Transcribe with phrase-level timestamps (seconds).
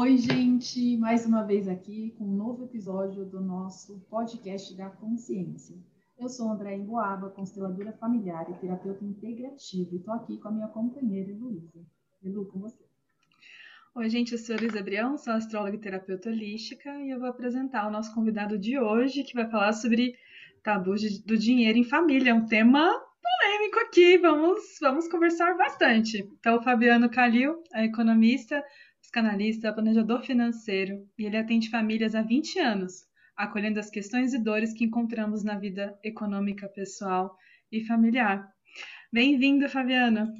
[0.00, 5.76] Oi, gente, mais uma vez aqui com um novo episódio do nosso podcast da consciência.
[6.16, 10.68] Eu sou André Emboaba, consteladora familiar e terapeuta integrativa, e estou aqui com a minha
[10.68, 11.84] companheira Luísa.
[12.22, 12.84] Elu, com você.
[13.96, 17.88] Oi, gente, eu sou Luísa Brião, sou astróloga e terapeuta holística, e eu vou apresentar
[17.88, 20.14] o nosso convidado de hoje, que vai falar sobre
[20.62, 22.88] tabus do dinheiro em família, um tema
[23.20, 26.18] polêmico aqui, vamos, vamos conversar bastante.
[26.38, 28.62] Então, o Fabiano Calil é economista,
[29.08, 34.74] psicanalista, planejador financeiro e ele atende famílias há 20 anos, acolhendo as questões e dores
[34.74, 37.34] que encontramos na vida econômica, pessoal
[37.72, 38.52] e familiar.
[39.10, 40.30] Bem-vindo, Fabiano.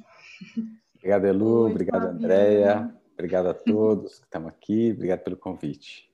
[0.95, 1.63] Obrigado, Elu.
[1.63, 2.95] Oi, obrigado, Andréia.
[3.13, 4.91] Obrigado a todos que estão aqui.
[4.91, 6.07] Obrigado pelo convite.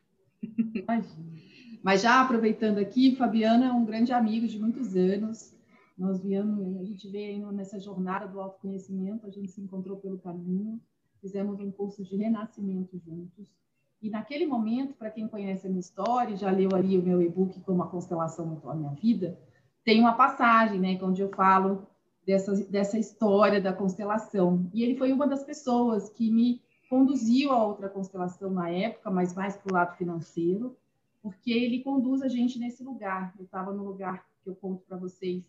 [1.83, 5.53] Mas já aproveitando aqui, Fabiano é um grande amigo de muitos anos.
[5.97, 10.79] Nós viemos, a gente veio nessa jornada do autoconhecimento, a gente se encontrou pelo caminho,
[11.25, 13.49] fizemos um curso de renascimento juntos.
[13.99, 17.59] E naquele momento, para quem conhece a minha história, já leu ali o meu e-book
[17.61, 19.35] Como a Constelação Mudou a Minha Vida,
[19.83, 21.87] tem uma passagem, né, onde eu falo
[22.23, 24.69] dessa, dessa história da constelação.
[24.71, 29.33] E ele foi uma das pessoas que me conduziu a outra constelação na época, mas
[29.33, 30.77] mais para o lado financeiro,
[31.23, 33.33] porque ele conduz a gente nesse lugar.
[33.39, 35.43] Eu estava no lugar que eu conto para vocês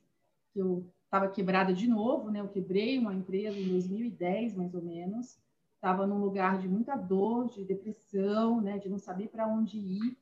[0.55, 2.41] que eu estava quebrada de novo, né?
[2.41, 5.39] Eu quebrei uma empresa em 2010, mais ou menos.
[5.87, 8.77] Estava num lugar de muita dor, de depressão, né?
[8.77, 10.19] De não saber para onde ir.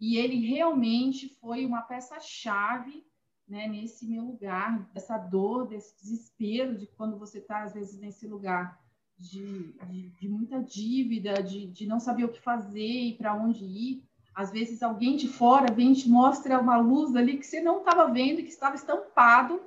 [0.00, 3.04] E ele realmente foi uma peça-chave
[3.48, 8.28] né, nesse meu lugar, dessa dor, desse desespero de quando você está, às vezes, nesse
[8.28, 8.80] lugar
[9.18, 13.64] de, de, de muita dívida, de, de não saber o que fazer e para onde
[13.64, 14.04] ir.
[14.32, 17.80] Às vezes alguém de fora vem e te mostra uma luz ali que você não
[17.80, 19.60] estava vendo e que estava estampado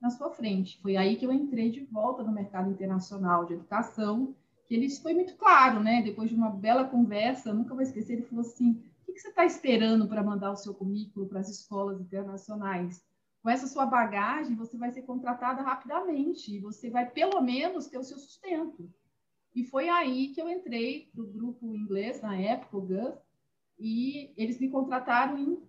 [0.00, 0.80] na sua frente.
[0.80, 4.36] Foi aí que eu entrei de volta no mercado internacional de educação,
[4.68, 6.02] que ele foi muito claro, né?
[6.02, 9.46] Depois de uma bela conversa, nunca vou esquecer, ele falou assim: o que você está
[9.46, 13.02] esperando para mandar o seu currículo para as escolas internacionais?
[13.42, 17.96] Com essa sua bagagem, você vai ser contratada rapidamente e você vai, pelo menos, ter
[17.96, 18.92] o seu sustento.
[19.54, 23.14] E foi aí que eu entrei para o grupo inglês, na época, o GUS,
[23.78, 25.62] e eles me contrataram em,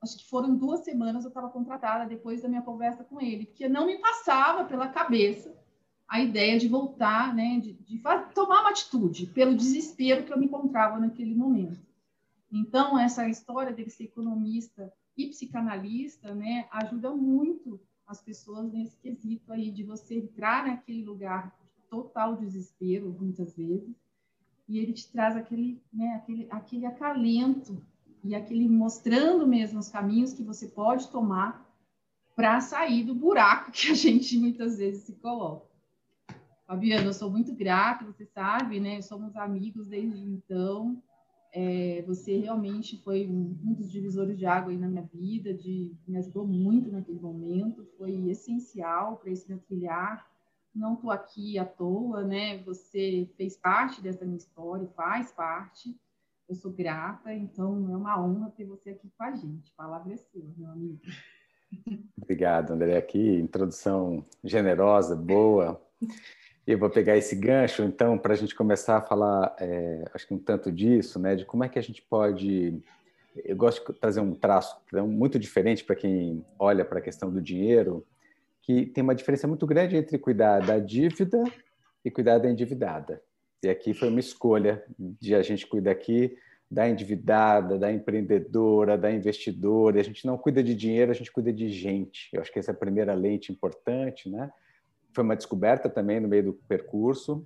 [0.00, 3.68] acho que foram duas semanas eu estava contratada depois da minha conversa com ele, porque
[3.68, 5.57] não me passava pela cabeça
[6.08, 8.02] a ideia de voltar, né, de, de
[8.34, 11.78] tomar uma atitude, pelo desespero que eu me encontrava naquele momento.
[12.50, 19.52] Então, essa história dele ser economista e psicanalista, né, ajuda muito as pessoas nesse quesito
[19.52, 23.94] aí de você entrar naquele lugar de total desespero, muitas vezes,
[24.66, 27.84] e ele te traz aquele, né, aquele, aquele acalento
[28.24, 31.66] e aquele mostrando mesmo os caminhos que você pode tomar
[32.34, 35.67] para sair do buraco que a gente muitas vezes se coloca.
[36.68, 39.02] Fabiana, eu sou muito grata, você sabe, né?
[39.02, 41.02] Somos amigos desde então.
[41.52, 46.16] É, você realmente foi um, dos divisores de água aí na minha vida, de, me
[46.18, 50.24] ajudou muito naquele momento, foi essencial para esse meu trilhar
[50.78, 52.58] não estou aqui à toa, né?
[52.58, 55.98] Você fez parte dessa minha história, faz parte.
[56.48, 59.72] Eu sou grata, então é uma honra ter você aqui com a gente.
[59.76, 61.00] Palavra é sua, meu amigo.
[62.16, 62.96] Obrigado, André.
[62.96, 65.82] Aqui, introdução generosa, boa.
[66.68, 70.34] Eu vou pegar esse gancho, então, para a gente começar a falar, é, acho que
[70.34, 71.34] um tanto disso, né?
[71.34, 72.78] De como é que a gente pode.
[73.42, 77.40] Eu gosto de trazer um traço muito diferente para quem olha para a questão do
[77.40, 78.06] dinheiro
[78.60, 81.42] que tem uma diferença muito grande entre cuidar da dívida
[82.04, 83.22] e cuidar da endividada.
[83.62, 86.36] E aqui foi uma escolha de a gente cuidar aqui
[86.70, 89.96] da endividada, da empreendedora, da investidora.
[89.96, 92.28] E a gente não cuida de dinheiro, a gente cuida de gente.
[92.30, 94.50] Eu acho que essa é a primeira lente importante, né?
[95.18, 97.44] Foi uma descoberta também no meio do percurso.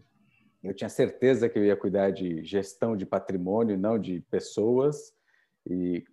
[0.62, 5.14] Eu tinha certeza que eu ia cuidar de gestão de patrimônio, não de pessoas.
[5.66, 6.04] E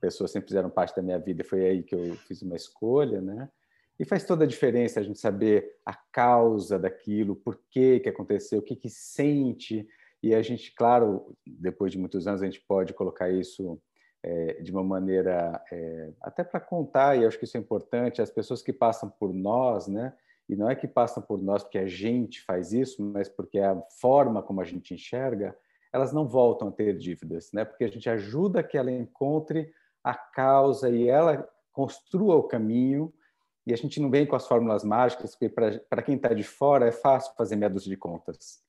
[0.00, 3.50] pessoas sempre fizeram parte da minha vida foi aí que eu fiz uma escolha, né?
[3.98, 8.60] E faz toda a diferença a gente saber a causa daquilo, por que, que aconteceu,
[8.60, 9.88] o que, que sente.
[10.22, 13.82] E a gente, claro, depois de muitos anos, a gente pode colocar isso
[14.22, 18.30] é, de uma maneira, é, até para contar, e acho que isso é importante, as
[18.30, 20.14] pessoas que passam por nós, né?
[20.48, 23.80] E não é que passam por nós porque a gente faz isso, mas porque a
[24.00, 25.56] forma como a gente enxerga,
[25.92, 27.64] elas não voltam a ter dívidas, né?
[27.64, 29.72] Porque a gente ajuda que ela encontre
[30.02, 33.12] a causa e ela construa o caminho
[33.66, 36.88] e a gente não vem com as fórmulas mágicas, porque para quem está de fora
[36.88, 38.62] é fácil fazer dúzia de contas.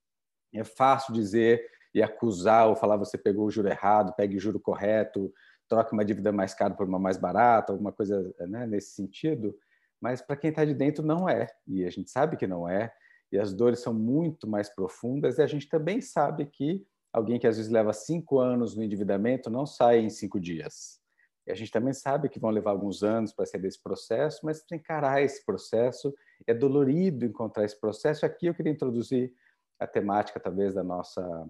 [0.54, 4.60] É fácil dizer e acusar ou falar você pegou o juro errado, pegue o juro
[4.60, 5.34] correto,
[5.68, 9.56] troque uma dívida mais cara por uma mais barata, alguma coisa né, nesse sentido.
[10.02, 12.92] Mas para quem está de dentro não é, e a gente sabe que não é,
[13.32, 17.48] e as dores são muito mais profundas, e a gente também sabe que Alguém que
[17.48, 21.00] às vezes leva cinco anos no endividamento não sai em cinco dias.
[21.48, 24.62] E a gente também sabe que vão levar alguns anos para sair desse processo, mas
[24.62, 26.14] que encarar esse processo.
[26.46, 28.26] É dolorido encontrar esse processo.
[28.26, 29.34] Aqui eu queria introduzir
[29.80, 31.50] a temática, talvez, da nossa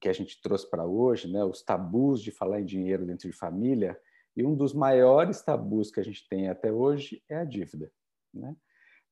[0.00, 1.42] que a gente trouxe para hoje, né?
[1.44, 3.98] Os tabus de falar em dinheiro dentro de família.
[4.36, 7.90] E um dos maiores tabus que a gente tem até hoje é a dívida,
[8.32, 8.54] né?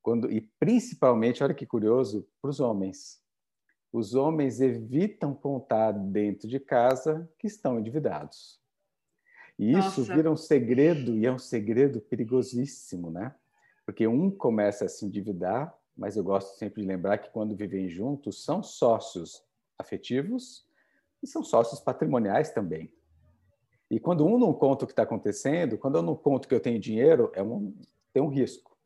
[0.03, 3.23] Quando, e principalmente, olha que curioso, para os homens.
[3.91, 8.61] Os homens evitam contar dentro de casa que estão endividados.
[9.59, 10.15] E isso Nossa.
[10.15, 13.35] vira um segredo, e é um segredo perigosíssimo, né?
[13.87, 17.89] Porque um começa a se endividar, mas eu gosto sempre de lembrar que quando vivem
[17.89, 19.43] juntos, são sócios
[19.79, 20.69] afetivos
[21.23, 22.93] e são sócios patrimoniais também.
[23.95, 26.59] E quando um não conta o que está acontecendo, quando eu não conto que eu
[26.59, 27.73] tenho dinheiro, é um,
[28.13, 28.77] tem um risco.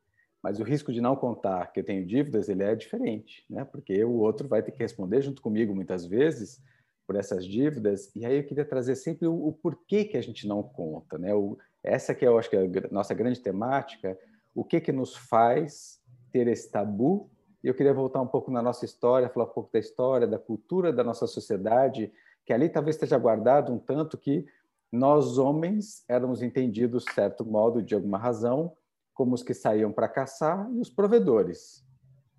[0.43, 3.64] Mas o risco de não contar que eu tenho dívidas, ele é diferente, né?
[3.64, 6.62] Porque o outro vai ter que responder junto comigo muitas vezes
[7.06, 8.14] por essas dívidas.
[8.14, 11.34] E aí eu queria trazer sempre o, o porquê que a gente não conta, né?
[11.34, 14.14] O, essa que eu acho que é a nossa grande temática,
[14.55, 17.31] o que que nos faz ter esse tabu?
[17.64, 20.38] E eu queria voltar um pouco na nossa história, falar um pouco da história, da
[20.38, 22.12] cultura da nossa sociedade,
[22.44, 24.46] que ali talvez esteja guardado um tanto que
[24.90, 28.73] nós homens éramos entendidos, certo modo, de alguma razão,
[29.12, 31.85] como os que saíam para caçar e os provedores.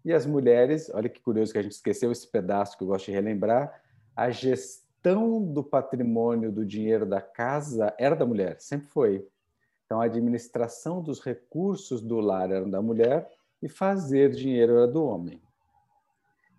[0.03, 3.05] E as mulheres, olha que curioso que a gente esqueceu esse pedaço que eu gosto
[3.05, 3.83] de relembrar,
[4.15, 9.27] a gestão do patrimônio, do dinheiro da casa era da mulher, sempre foi.
[9.85, 13.29] Então a administração dos recursos do lar era da mulher
[13.61, 15.41] e fazer dinheiro era do homem.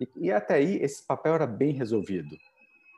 [0.01, 2.37] E, e até aí esse papel era bem resolvido.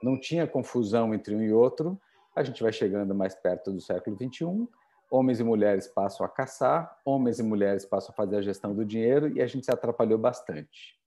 [0.02, 2.00] Não tinha confusão entre um e outro.
[2.34, 4.68] A gente vai chegando mais perto do século XXI
[5.12, 8.82] homens e mulheres passam a caçar, homens e mulheres passam a fazer a gestão do
[8.82, 10.98] dinheiro e a gente se atrapalhou bastante.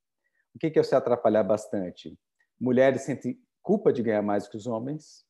[0.53, 2.17] O que é se atrapalhar bastante?
[2.59, 5.25] Mulheres sentem culpa de ganhar mais que os homens.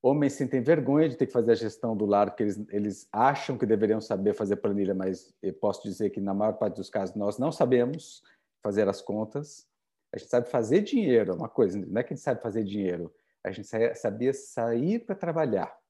[0.00, 3.58] Homens sentem vergonha de ter que fazer a gestão do lar, porque eles, eles acham
[3.58, 7.38] que deveriam saber fazer planilha, mas posso dizer que na maior parte dos casos nós
[7.38, 8.22] não sabemos
[8.62, 9.66] fazer as contas.
[10.12, 12.62] A gente sabe fazer dinheiro, é uma coisa, não é que a gente sabe fazer
[12.62, 13.12] dinheiro,
[13.44, 15.82] a gente sabia sair para trabalhar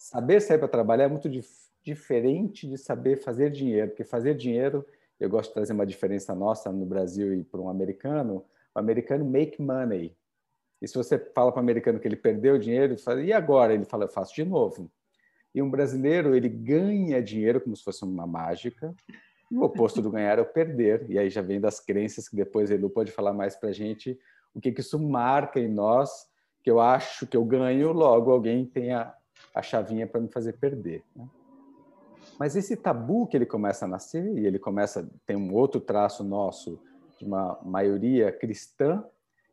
[0.00, 4.86] saber sair para trabalhar é muito dif diferente de saber fazer dinheiro, porque fazer dinheiro,
[5.18, 9.24] eu gosto de trazer uma diferença nossa no Brasil e para um americano, o americano
[9.24, 10.14] make money.
[10.80, 13.72] E se você fala para o americano que ele perdeu dinheiro, ele fala, e agora?
[13.72, 14.90] Ele fala, eu faço de novo.
[15.54, 18.94] E um brasileiro, ele ganha dinheiro como se fosse uma mágica,
[19.50, 21.06] e o oposto do ganhar é o perder.
[21.08, 24.18] E aí já vem das crenças que depois ele pode falar mais para a gente
[24.54, 26.29] o que, que isso marca em nós,
[26.62, 29.12] que eu acho que eu ganho, logo alguém tenha
[29.54, 31.02] a chavinha para me fazer perder.
[31.14, 31.28] Né?
[32.38, 36.24] Mas esse tabu que ele começa a nascer, e ele começa, tem um outro traço
[36.24, 36.80] nosso,
[37.18, 39.04] de uma maioria cristã,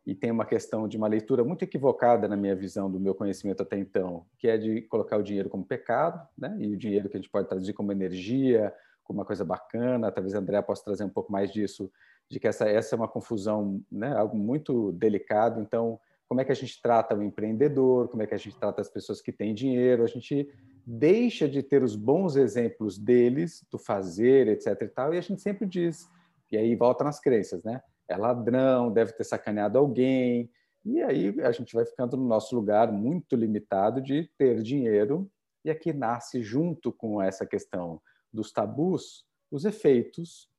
[0.05, 3.61] e tem uma questão de uma leitura muito equivocada na minha visão do meu conhecimento
[3.61, 6.55] até então, que é de colocar o dinheiro como pecado, né?
[6.59, 8.73] e o dinheiro que a gente pode traduzir como energia,
[9.03, 11.91] como uma coisa bacana, talvez a André possa trazer um pouco mais disso,
[12.29, 14.15] de que essa, essa é uma confusão, né?
[14.15, 18.35] algo muito delicado, então como é que a gente trata o empreendedor, como é que
[18.35, 20.49] a gente trata as pessoas que têm dinheiro, a gente
[20.85, 25.41] deixa de ter os bons exemplos deles, do fazer, etc e tal, e a gente
[25.41, 26.09] sempre diz,
[26.51, 27.81] e aí volta nas crenças, né?
[28.09, 30.49] É ladrão, deve ter sacaneado alguém,
[30.85, 35.29] e aí a gente vai ficando no nosso lugar muito limitado de ter dinheiro,
[35.63, 40.49] e aqui nasce junto com essa questão dos tabus, os efeitos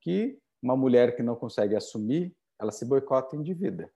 [0.00, 3.90] que uma mulher que não consegue assumir, ela se boicota em dívida.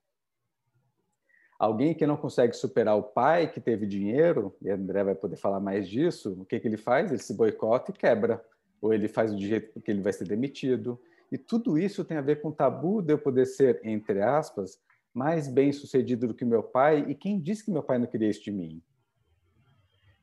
[1.62, 5.60] Alguém que não consegue superar o pai que teve dinheiro, e André vai poder falar
[5.60, 7.12] mais disso, o que, que ele faz?
[7.12, 8.44] Ele se boicota e quebra.
[8.80, 11.00] Ou ele faz do jeito que ele vai ser demitido.
[11.30, 14.80] E tudo isso tem a ver com o tabu de eu poder ser, entre aspas,
[15.14, 17.04] mais bem sucedido do que meu pai.
[17.06, 18.82] E quem disse que meu pai não queria isso de mim?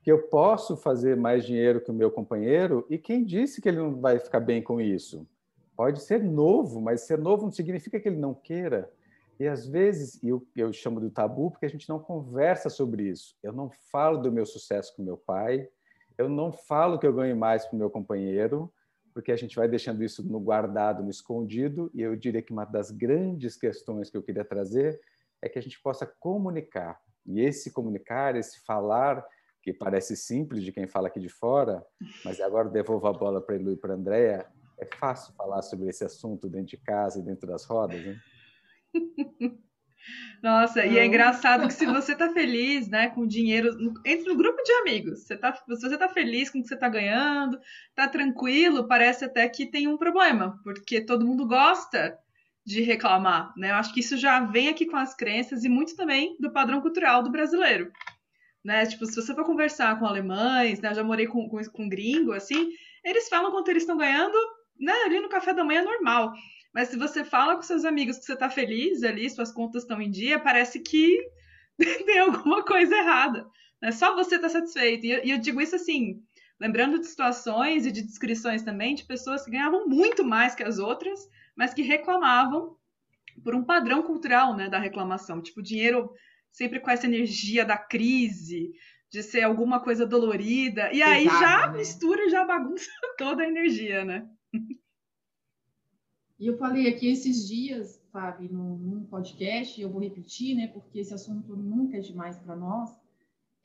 [0.04, 3.78] Que eu posso fazer mais dinheiro que o meu companheiro e quem disse que ele
[3.78, 5.26] não vai ficar bem com isso?
[5.74, 8.92] Pode ser novo, mas ser novo não significa que ele não queira.
[9.40, 13.38] E às vezes, eu, eu chamo de tabu porque a gente não conversa sobre isso.
[13.42, 15.70] Eu não falo do meu sucesso com meu pai,
[16.18, 18.72] eu não falo que eu ganho mais com meu companheiro,
[19.14, 21.90] porque a gente vai deixando isso no guardado, no escondido.
[21.94, 25.00] E eu diria que uma das grandes questões que eu queria trazer
[25.42, 27.00] é que a gente possa comunicar.
[27.26, 29.26] E esse comunicar, esse falar,
[29.62, 31.86] que parece simples de quem fala aqui de fora,
[32.26, 34.46] mas agora devolvo a bola para ele e para a Andrea,
[34.78, 38.20] é fácil falar sobre esse assunto dentro de casa e dentro das rodas, né?
[40.42, 43.70] Nossa, e é engraçado que se você tá feliz, né, com dinheiro,
[44.06, 46.78] entre no grupo de amigos, você tá, se você tá feliz com o que você
[46.78, 47.60] tá ganhando,
[47.94, 52.18] tá tranquilo, parece até que tem um problema, porque todo mundo gosta
[52.66, 53.72] de reclamar, né?
[53.72, 56.82] Eu acho que isso já vem aqui com as crenças e muito também do padrão
[56.82, 57.92] cultural do brasileiro,
[58.64, 58.86] né?
[58.86, 60.92] Tipo, se você for conversar com alemães, né?
[60.92, 62.70] Eu já morei com, com, com gringo, assim,
[63.04, 64.38] eles falam quanto eles estão ganhando,
[64.80, 64.94] né?
[65.06, 66.32] Ali no café da manhã normal.
[66.74, 70.02] Mas se você fala com seus amigos que você está feliz ali, suas contas estão
[70.02, 71.20] em dia, parece que
[72.06, 73.48] tem alguma coisa errada.
[73.82, 73.92] Né?
[73.92, 75.06] Só você está satisfeito.
[75.06, 76.22] E eu, e eu digo isso assim,
[76.60, 80.78] lembrando de situações e de descrições também de pessoas que ganhavam muito mais que as
[80.78, 81.20] outras,
[81.56, 82.76] mas que reclamavam
[83.44, 85.42] por um padrão cultural né, da reclamação.
[85.42, 86.12] Tipo, dinheiro
[86.52, 88.72] sempre com essa energia da crise,
[89.12, 90.92] de ser alguma coisa dolorida.
[90.94, 91.78] E aí já né?
[91.78, 94.28] mistura, já bagunça toda a energia, né?
[96.40, 100.68] E eu falei aqui esses dias, Fábio, num, num podcast, e eu vou repetir, né,
[100.68, 102.90] porque esse assunto nunca é demais para nós,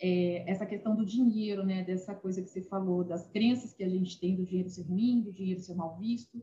[0.00, 3.88] é, essa questão do dinheiro, né, dessa coisa que você falou, das crenças que a
[3.88, 6.42] gente tem do dinheiro ser ruim, do dinheiro ser mal visto,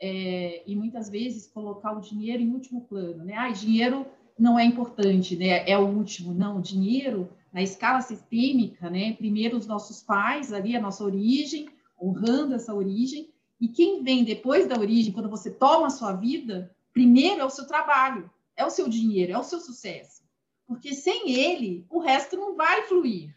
[0.00, 3.34] é, e muitas vezes colocar o dinheiro em último plano, né?
[3.34, 4.06] Ah, dinheiro
[4.38, 5.68] não é importante, né?
[5.68, 6.34] É o último.
[6.34, 9.12] Não, dinheiro na escala sistêmica, né?
[9.14, 11.68] Primeiro os nossos pais, ali a nossa origem,
[12.00, 16.74] honrando essa origem, e quem vem depois da origem, quando você toma a sua vida,
[16.92, 20.22] primeiro é o seu trabalho, é o seu dinheiro, é o seu sucesso.
[20.66, 23.34] Porque sem ele, o resto não vai fluir.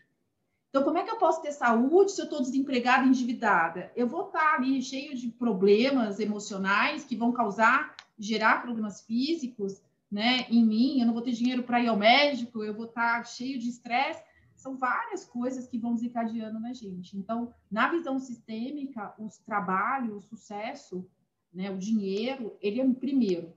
[0.69, 3.91] Então, como é que eu posso ter saúde se eu estou desempregada endividada?
[3.95, 9.81] Eu vou estar ali cheio de problemas emocionais que vão causar, gerar problemas físicos
[10.11, 13.25] né, em mim, eu não vou ter dinheiro para ir ao médico, eu vou estar
[13.25, 14.23] cheio de estresse.
[14.67, 17.17] São várias coisas que vão desencadeando na gente.
[17.17, 21.09] Então, na visão sistêmica, os trabalhos, o sucesso,
[21.53, 23.53] né, o dinheiro, ele é primeiro.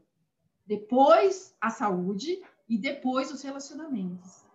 [0.64, 4.46] Depois a saúde e depois os relacionamentos.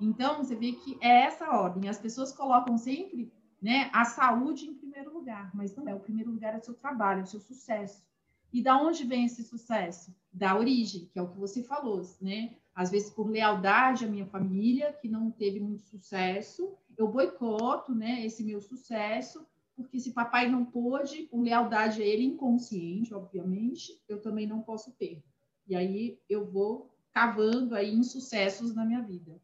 [0.00, 1.88] Então, você vê que é essa ordem.
[1.88, 5.94] As pessoas colocam sempre né, a saúde em primeiro lugar, mas não é.
[5.94, 8.04] O primeiro lugar é o seu trabalho, é o seu sucesso.
[8.52, 10.12] E da onde vem esse sucesso?
[10.32, 12.56] Da origem, que é o que você falou, né?
[12.74, 18.24] Às vezes por lealdade à minha família, que não teve muito sucesso, eu boicoto, né,
[18.24, 24.20] esse meu sucesso, porque se papai não pôde, por lealdade a ele inconsciente, obviamente, eu
[24.20, 25.22] também não posso ter.
[25.66, 29.40] E aí eu vou cavando aí insucessos na minha vida.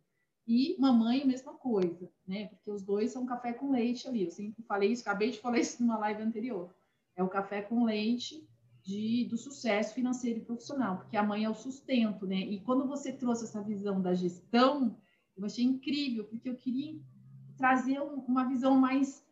[0.46, 2.46] E mamãe, mesma coisa, né?
[2.46, 4.24] Porque os dois são café com leite ali.
[4.24, 6.74] Eu sempre falei isso, acabei de falar isso numa live anterior.
[7.14, 8.47] É o café com leite
[8.82, 12.38] de, do sucesso financeiro e profissional, porque a mãe é o sustento, né?
[12.38, 14.96] E quando você trouxe essa visão da gestão,
[15.36, 16.98] eu achei incrível, porque eu queria
[17.56, 19.26] trazer uma visão mais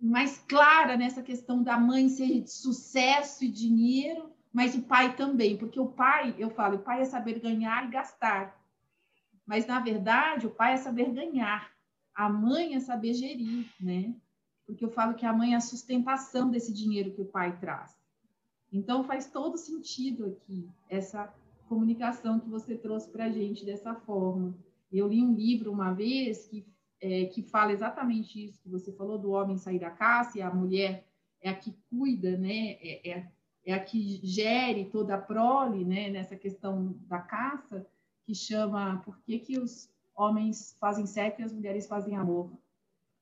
[0.00, 5.56] mais clara nessa questão da mãe ser de sucesso e dinheiro, mas o pai também,
[5.56, 8.56] porque o pai, eu falo, o pai é saber ganhar e gastar.
[9.44, 11.72] Mas, na verdade, o pai é saber ganhar,
[12.14, 14.14] a mãe é saber gerir, né?
[14.64, 17.97] Porque eu falo que a mãe é a sustentação desse dinheiro que o pai traz.
[18.72, 21.32] Então, faz todo sentido aqui essa
[21.68, 24.54] comunicação que você trouxe para a gente dessa forma.
[24.90, 26.66] Eu li um livro uma vez que,
[27.00, 30.52] é, que fala exatamente isso que você falou, do homem sair da caça e a
[30.52, 31.06] mulher
[31.40, 32.76] é a que cuida, né?
[32.80, 33.32] É, é,
[33.66, 36.10] é a que gere toda a prole, né?
[36.10, 37.86] Nessa questão da caça
[38.24, 42.50] que chama Por que, que os homens fazem sexo e as mulheres fazem amor?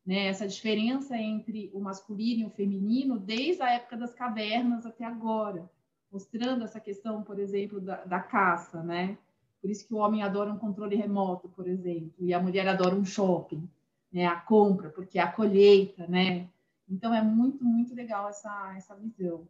[0.07, 0.27] Né?
[0.27, 5.69] Essa diferença entre o masculino e o feminino desde a época das cavernas até agora,
[6.13, 9.19] mostrando essa questão, por exemplo, da, da caça, né?
[9.61, 12.95] Por isso que o homem adora um controle remoto, por exemplo, e a mulher adora
[12.95, 13.69] um shopping,
[14.13, 14.27] né?
[14.27, 16.49] A compra, porque é a colheita, né?
[16.89, 19.49] Então é muito, muito legal essa, essa visão.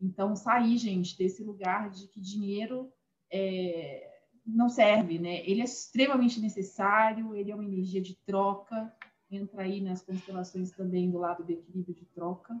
[0.00, 2.92] Então, sair, gente, desse lugar de que dinheiro
[3.28, 5.42] é, não serve, né?
[5.44, 8.94] Ele é extremamente necessário, ele é uma energia de troca,
[9.30, 12.58] entra aí nas constelações também do lado do equilíbrio de troca,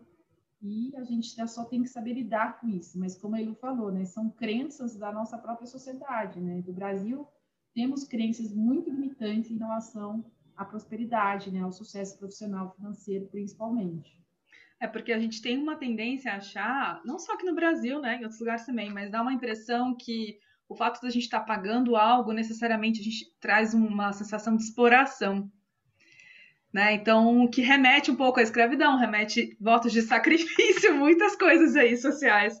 [0.62, 2.98] e a gente só tem que saber lidar com isso.
[2.98, 4.04] Mas como ele falou, né?
[4.04, 6.62] São crenças da nossa própria sociedade, né?
[6.62, 7.26] Do Brasil,
[7.74, 10.24] temos crenças muito limitantes em relação
[10.56, 11.60] à prosperidade, né?
[11.60, 14.16] Ao sucesso profissional, financeiro, principalmente.
[14.80, 18.16] É porque a gente tem uma tendência a achar, não só aqui no Brasil, né,
[18.16, 21.40] em outros lugares também, mas dá uma impressão que o fato de a gente estar
[21.40, 25.50] tá pagando algo necessariamente a gente traz uma sensação de exploração.
[26.76, 26.92] Né?
[26.92, 32.60] Então, que remete um pouco à escravidão, remete votos de sacrifício, muitas coisas aí sociais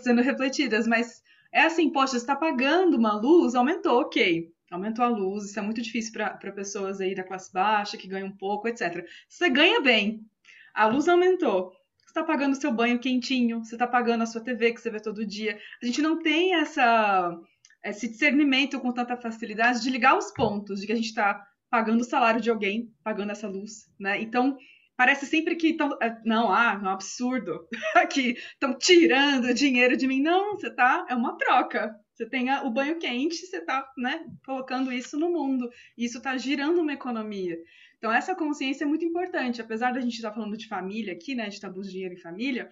[0.00, 0.86] sendo refletidas.
[0.86, 4.50] Mas é assim, poxa, você está pagando uma luz, aumentou, ok.
[4.70, 8.28] Aumentou a luz, isso é muito difícil para pessoas aí da classe baixa, que ganham
[8.28, 9.06] um pouco, etc.
[9.28, 10.24] Você ganha bem,
[10.72, 11.74] a luz aumentou
[12.06, 15.26] está pagando seu banho quentinho, você está pagando a sua TV que você vê todo
[15.26, 15.58] dia.
[15.82, 17.38] A gente não tem essa,
[17.82, 21.42] esse discernimento com tanta facilidade de ligar os pontos, de que a gente está
[21.72, 24.20] pagando o salário de alguém, pagando essa luz, né?
[24.20, 24.58] Então,
[24.94, 25.96] parece sempre que estão.
[26.02, 27.66] É, não, ah, é um absurdo.
[28.12, 30.20] que estão tirando dinheiro de mim.
[30.20, 31.06] Não, você tá.
[31.08, 31.98] É uma troca.
[32.12, 35.70] Você tem o banho quente, você está né, colocando isso no mundo.
[35.96, 37.56] E isso está girando uma economia.
[37.96, 39.62] Então, essa consciência é muito importante.
[39.62, 42.20] Apesar da gente estar tá falando de família aqui, né, de tabus de dinheiro em
[42.20, 42.70] família,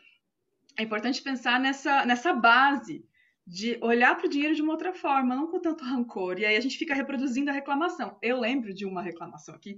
[0.77, 3.03] é importante pensar nessa, nessa base
[3.47, 6.39] de olhar para o dinheiro de uma outra forma, não com tanto rancor.
[6.39, 8.17] E aí a gente fica reproduzindo a reclamação.
[8.23, 9.77] Eu lembro de uma reclamação aqui,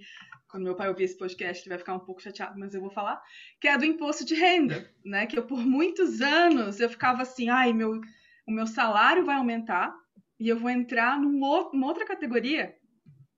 [0.49, 2.91] quando meu pai ouvir esse podcast, ele vai ficar um pouco chateado, mas eu vou
[2.91, 3.23] falar,
[3.61, 5.27] que é do imposto de renda, né?
[5.27, 8.01] Que eu por muitos anos eu ficava assim, ai, meu
[8.47, 9.95] o meu salário vai aumentar
[10.39, 12.77] e eu vou entrar numa outra categoria.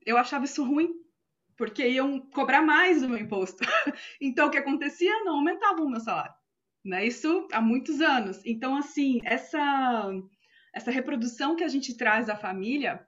[0.05, 0.95] Eu achava isso ruim,
[1.57, 3.59] porque iam cobrar mais do meu imposto.
[4.21, 5.25] então, o que acontecia?
[5.25, 6.35] Não aumentava o meu salário.
[6.85, 7.07] Né?
[7.07, 8.45] Isso há muitos anos.
[8.45, 10.13] Então, assim, essa,
[10.75, 13.07] essa reprodução que a gente traz da família,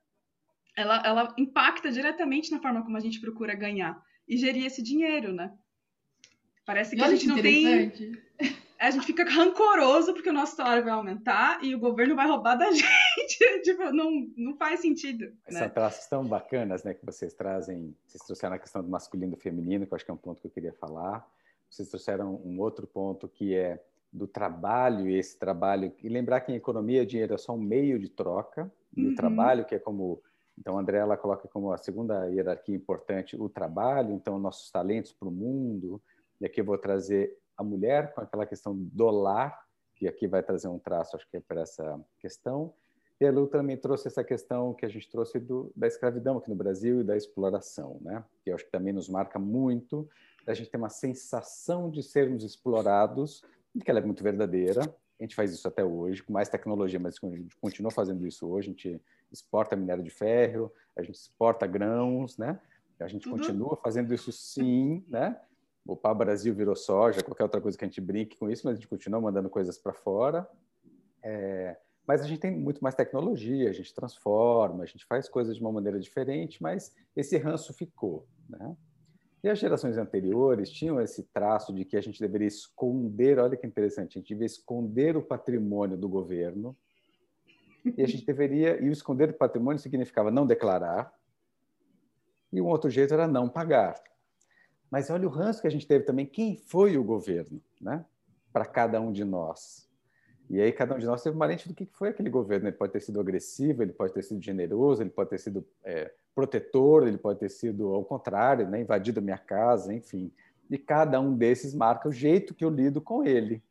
[0.76, 5.32] ela, ela impacta diretamente na forma como a gente procura ganhar e gerir esse dinheiro,
[5.32, 5.52] né?
[6.64, 7.92] Parece que a gente não tem
[8.78, 12.56] a gente fica rancoroso porque o nosso salário vai aumentar e o governo vai roubar
[12.56, 13.62] da gente.
[13.62, 15.26] tipo, não, não faz sentido.
[15.48, 15.58] Né?
[15.58, 17.96] São traços tão bacanas né, que vocês trazem.
[18.06, 20.18] Vocês trouxeram a questão do masculino e do feminino, que eu acho que é um
[20.18, 21.26] ponto que eu queria falar.
[21.70, 23.82] Vocês trouxeram um outro ponto que é
[24.12, 25.92] do trabalho, esse trabalho.
[26.02, 29.12] E lembrar que em economia, dinheiro é só um meio de troca, e uhum.
[29.12, 30.22] o trabalho, que é como.
[30.58, 35.12] Então, a André ela coloca como a segunda hierarquia importante o trabalho, então, nossos talentos
[35.12, 36.00] para o mundo.
[36.40, 40.42] E aqui eu vou trazer a mulher com aquela questão do lar, que aqui vai
[40.42, 42.72] trazer um traço, acho que é para essa questão.
[43.20, 46.50] E a Lu também trouxe essa questão que a gente trouxe do, da escravidão aqui
[46.50, 48.22] no Brasil e da exploração, né?
[48.42, 50.08] que eu acho que também nos marca muito.
[50.46, 53.42] A gente tem uma sensação de sermos explorados,
[53.84, 54.80] que ela é muito verdadeira.
[55.18, 58.46] A gente faz isso até hoje, com mais tecnologia, mas a gente continua fazendo isso
[58.46, 58.68] hoje.
[58.68, 62.60] A gente exporta minério de ferro, a gente exporta grãos, né?
[63.00, 63.36] A gente uhum.
[63.36, 65.38] continua fazendo isso sim, né?
[65.86, 68.76] o Brasil virou soja, qualquer outra coisa que a gente brinque com isso, mas a
[68.76, 70.48] gente continua mandando coisas para fora.
[71.22, 75.56] É, mas a gente tem muito mais tecnologia, a gente transforma, a gente faz coisas
[75.56, 78.26] de uma maneira diferente, mas esse ranço ficou.
[78.48, 78.76] Né?
[79.46, 83.64] E as gerações anteriores tinham esse traço de que a gente deveria esconder, olha que
[83.64, 86.76] interessante, a gente devia esconder o patrimônio do governo,
[87.96, 91.14] e a gente deveria, e o esconder o patrimônio significava não declarar,
[92.52, 93.94] e um outro jeito era não pagar.
[94.90, 96.26] Mas olha o ranço que a gente teve também.
[96.26, 98.04] Quem foi o governo, né?
[98.52, 99.85] Para cada um de nós.
[100.48, 102.68] E aí cada um de nós teve uma lente do que foi aquele governo.
[102.68, 106.12] Ele pode ter sido agressivo, ele pode ter sido generoso, ele pode ter sido é,
[106.34, 108.80] protetor, ele pode ter sido ao contrário, né?
[108.80, 110.30] invadido a minha casa, enfim.
[110.70, 113.62] E cada um desses marca o jeito que eu lido com ele.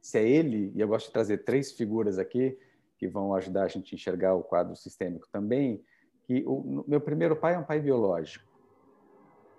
[0.00, 2.58] Se é ele, e eu gosto de trazer três figuras aqui
[2.98, 5.82] que vão ajudar a gente a enxergar o quadro sistêmico também,
[6.24, 8.48] que o meu primeiro pai é um pai biológico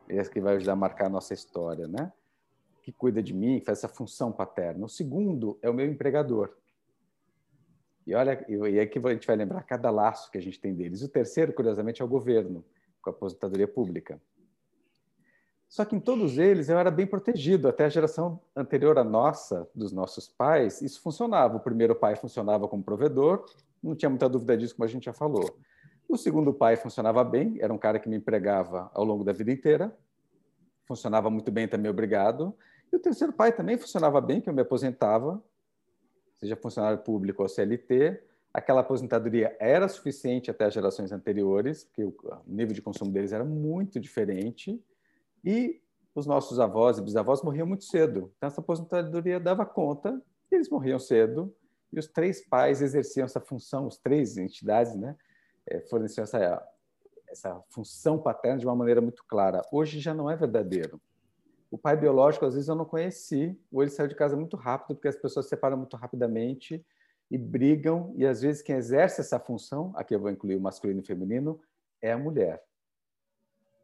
[0.09, 2.11] esse que vai ajudar a marcar a nossa história, né?
[2.89, 4.83] Que cuida de mim, que faz essa função paterna.
[4.83, 6.57] O segundo é o meu empregador.
[8.07, 11.03] E olha, e aqui a gente vai lembrar cada laço que a gente tem deles.
[11.03, 12.65] O terceiro, curiosamente, é o governo,
[12.99, 14.19] com a aposentadoria pública.
[15.67, 17.67] Só que em todos eles eu era bem protegido.
[17.67, 21.57] Até a geração anterior à nossa, dos nossos pais, isso funcionava.
[21.57, 23.45] O primeiro pai funcionava como provedor,
[23.83, 25.59] não tinha muita dúvida disso, como a gente já falou.
[26.07, 29.51] O segundo pai funcionava bem, era um cara que me empregava ao longo da vida
[29.51, 29.95] inteira,
[30.87, 32.57] funcionava muito bem também, obrigado.
[32.91, 35.43] E o terceiro pai também funcionava bem, que eu me aposentava,
[36.37, 38.21] seja funcionário público ou CLT.
[38.53, 42.15] Aquela aposentadoria era suficiente até as gerações anteriores, porque o
[42.47, 44.83] nível de consumo deles era muito diferente.
[45.43, 45.81] E
[46.15, 48.33] os nossos avós e bisavós morriam muito cedo.
[48.37, 50.21] Então, essa aposentadoria dava conta,
[50.51, 51.53] eles morriam cedo.
[51.93, 55.15] E os três pais exerciam essa função, os três entidades, né?
[55.69, 56.67] é, forneceu essa,
[57.29, 59.61] essa função paterna de uma maneira muito clara.
[59.71, 60.99] Hoje já não é verdadeiro.
[61.71, 64.95] O pai biológico, às vezes, eu não conheci, ou ele saiu de casa muito rápido,
[64.95, 66.83] porque as pessoas se separam muito rapidamente
[67.29, 70.99] e brigam, e às vezes quem exerce essa função, aqui eu vou incluir o masculino
[70.99, 71.61] e o feminino,
[72.01, 72.63] é a mulher,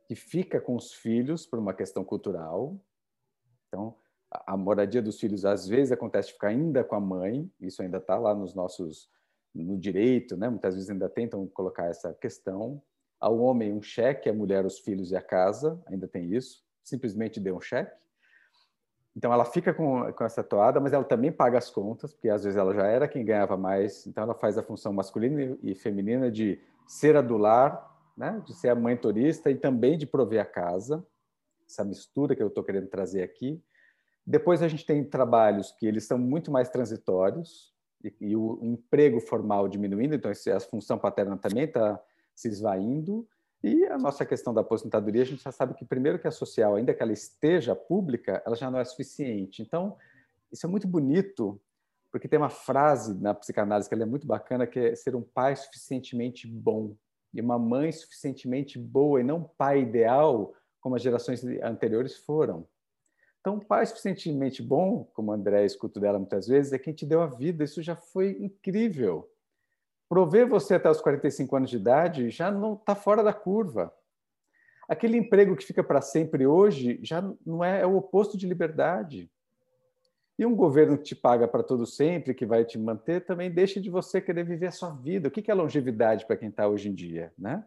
[0.07, 2.79] que fica com os filhos por uma questão cultural.
[3.67, 3.95] Então,
[4.31, 7.97] a moradia dos filhos às vezes acontece de ficar ainda com a mãe, isso ainda
[7.97, 9.09] está lá nos nossos
[9.53, 10.49] no direito, né?
[10.49, 12.81] muitas vezes ainda tentam colocar essa questão.
[13.19, 17.39] Ao homem um cheque, à mulher os filhos e a casa, ainda tem isso, simplesmente
[17.39, 17.93] dê um cheque.
[19.15, 22.43] Então ela fica com, com essa toada, mas ela também paga as contas, porque às
[22.43, 26.29] vezes ela já era quem ganhava mais, então ela faz a função masculina e feminina
[26.29, 28.41] de ser a do lar, né?
[28.45, 31.05] de ser a mãe turista e também de prover a casa,
[31.67, 33.63] essa mistura que eu estou querendo trazer aqui.
[34.27, 39.19] Depois a gente tem trabalhos que eles são muito mais transitórios, e, e o emprego
[39.19, 41.99] formal diminuindo, então a função paterna também está
[42.35, 43.27] se esvaindo.
[43.65, 46.75] E a nossa questão da aposentadoria, a gente já sabe que, primeiro, que a social,
[46.75, 49.63] ainda que ela esteja pública, ela já não é suficiente.
[49.63, 49.97] Então,
[50.51, 51.59] isso é muito bonito,
[52.11, 55.55] porque tem uma frase na psicanálise que é muito bacana, que é ser um pai
[55.55, 56.95] suficientemente bom
[57.33, 62.67] e uma mãe suficientemente boa, e não pai ideal, como as gerações anteriores foram.
[63.41, 67.19] Então, um pai suficientemente bom, como André escuto dela muitas vezes, é quem te deu
[67.19, 67.63] a vida.
[67.63, 69.27] Isso já foi incrível
[70.09, 73.93] prover você até os 45 anos de idade já não está fora da curva.
[74.87, 79.29] Aquele emprego que fica para sempre hoje já não é, é, o oposto de liberdade.
[80.37, 83.79] E um governo que te paga para todo sempre, que vai te manter, também deixa
[83.79, 85.29] de você querer viver a sua vida.
[85.29, 87.63] O que é longevidade para quem está hoje em dia, né?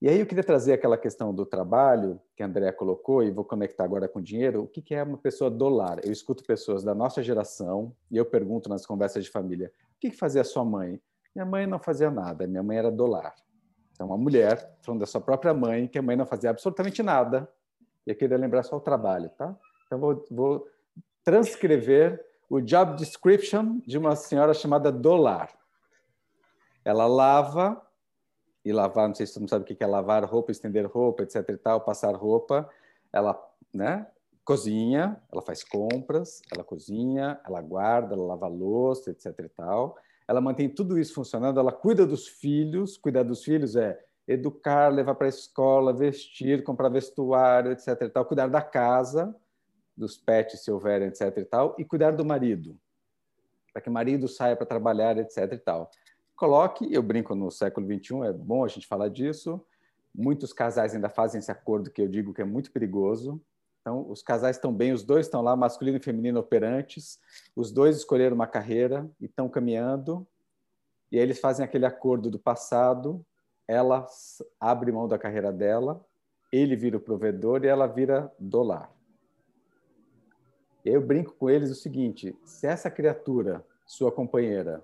[0.00, 3.44] E aí eu queria trazer aquela questão do trabalho que a Andrea colocou e vou
[3.44, 4.64] conectar agora com dinheiro.
[4.64, 6.00] O que é uma pessoa dolar?
[6.04, 10.10] Eu escuto pessoas da nossa geração e eu pergunto nas conversas de família: o que
[10.10, 11.00] fazia sua mãe?
[11.34, 13.34] Minha mãe não fazia nada, minha mãe era dolar.
[13.92, 17.48] Então, uma mulher falando da sua própria mãe, que a mãe não fazia absolutamente nada,
[18.06, 19.56] e eu queria lembrar só o trabalho, tá?
[19.86, 20.68] Então, vou, vou
[21.24, 25.50] transcrever o job description de uma senhora chamada Dolar.
[26.84, 27.80] Ela lava,
[28.64, 31.22] e lavar, não sei se todo mundo sabe o que é lavar roupa, estender roupa,
[31.22, 32.68] etc e tal, passar roupa.
[33.12, 33.40] Ela,
[33.72, 34.06] né,
[34.44, 39.96] cozinha, ela faz compras, ela cozinha, ela guarda, ela lava louça, etc e tal
[40.32, 45.14] ela mantém tudo isso funcionando, ela cuida dos filhos, cuidar dos filhos é educar, levar
[45.14, 47.88] para a escola, vestir, comprar vestuário, etc.
[48.00, 49.34] E tal, cuidar da casa,
[49.94, 51.36] dos pets, se houver, etc.
[51.36, 52.78] E, tal, e cuidar do marido,
[53.74, 55.52] para que o marido saia para trabalhar, etc.
[55.52, 55.90] E tal.
[56.34, 59.60] Coloque, eu brinco no século XXI, é bom a gente falar disso.
[60.14, 63.38] Muitos casais ainda fazem esse acordo que eu digo que é muito perigoso,
[63.82, 67.18] então, os casais estão bem, os dois estão lá, masculino e feminino operantes,
[67.54, 70.24] os dois escolheram uma carreira e estão caminhando,
[71.10, 73.26] e aí eles fazem aquele acordo do passado,
[73.66, 74.06] ela
[74.60, 76.00] abre mão da carreira dela,
[76.52, 78.88] ele vira o provedor e ela vira dólar.
[80.84, 84.82] Eu brinco com eles o seguinte: se essa criatura, sua companheira,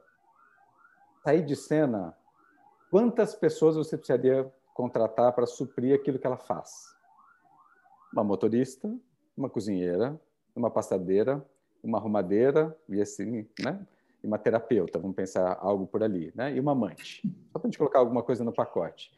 [1.23, 2.17] sair de cena,
[2.91, 6.98] quantas pessoas você precisaria contratar para suprir aquilo que ela faz?
[8.13, 8.93] Uma motorista,
[9.37, 10.19] uma cozinheira,
[10.55, 11.45] uma passadeira,
[11.83, 13.87] uma arrumadeira e assim, né?
[14.23, 16.55] E uma terapeuta, vamos pensar algo por ali, né?
[16.55, 17.23] E uma amante.
[17.53, 19.13] Só para a gente colocar alguma coisa no pacote.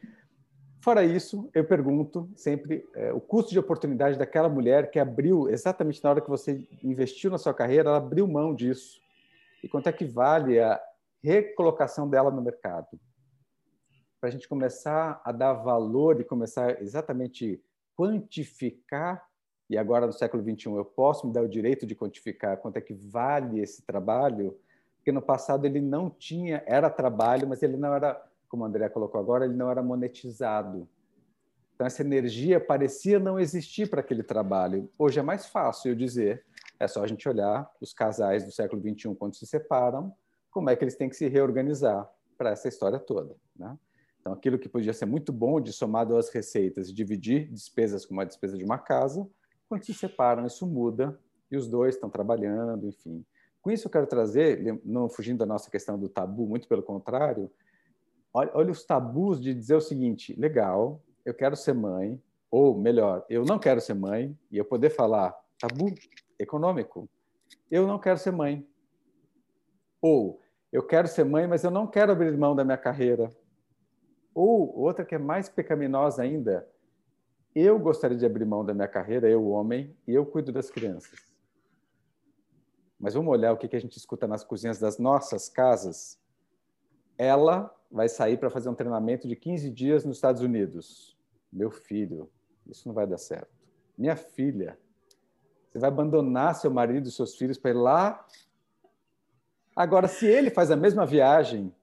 [0.83, 6.03] Fora isso, eu pergunto sempre é, o custo de oportunidade daquela mulher que abriu, exatamente
[6.03, 8.99] na hora que você investiu na sua carreira, ela abriu mão disso.
[9.63, 10.81] E quanto é que vale a
[11.23, 12.99] recolocação dela no mercado?
[14.19, 17.61] Para a gente começar a dar valor e começar exatamente
[17.95, 19.25] quantificar,
[19.69, 22.81] e agora no século XXI eu posso me dar o direito de quantificar quanto é
[22.81, 24.57] que vale esse trabalho,
[24.97, 28.87] porque no passado ele não tinha, era trabalho, mas ele não era, como o André
[28.89, 30.87] colocou agora, ele não era monetizado.
[31.73, 34.89] Então essa energia parecia não existir para aquele trabalho.
[34.99, 36.45] Hoje é mais fácil eu dizer,
[36.79, 40.13] é só a gente olhar os casais do século XXI quando se separam,
[40.51, 43.77] como é que eles têm que se reorganizar para essa história toda, né?
[44.21, 48.23] Então, aquilo que podia ser muito bom de somado às receitas dividir despesas como a
[48.23, 49.27] despesa de uma casa,
[49.67, 53.25] quando se separam, isso muda e os dois estão trabalhando, enfim.
[53.61, 57.51] Com isso, eu quero trazer, não fugindo da nossa questão do tabu, muito pelo contrário,
[58.31, 63.25] olha, olha os tabus de dizer o seguinte: legal, eu quero ser mãe, ou melhor,
[63.27, 65.93] eu não quero ser mãe, e eu poder falar tabu
[66.37, 67.09] econômico,
[67.69, 68.67] eu não quero ser mãe.
[69.99, 70.39] Ou
[70.71, 73.29] eu quero ser mãe, mas eu não quero abrir mão da minha carreira,
[74.33, 76.67] ou outra que é mais pecaminosa ainda,
[77.53, 81.19] eu gostaria de abrir mão da minha carreira, eu homem, e eu cuido das crianças.
[82.99, 86.19] Mas vamos olhar o que a gente escuta nas cozinhas das nossas casas.
[87.17, 91.17] Ela vai sair para fazer um treinamento de 15 dias nos Estados Unidos.
[91.51, 92.29] Meu filho,
[92.67, 93.49] isso não vai dar certo.
[93.97, 94.79] Minha filha,
[95.69, 98.25] você vai abandonar seu marido e seus filhos para ir lá?
[99.75, 101.73] Agora, se ele faz a mesma viagem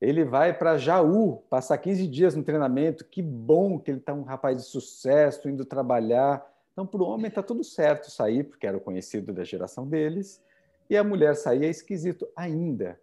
[0.00, 3.04] ele vai para Jaú, passar 15 dias no treinamento.
[3.04, 6.46] Que bom que ele está um rapaz de sucesso, indo trabalhar.
[6.72, 10.42] Então, para o homem está tudo certo sair, porque era o conhecido da geração deles,
[10.88, 12.98] e a mulher sair é esquisito ainda.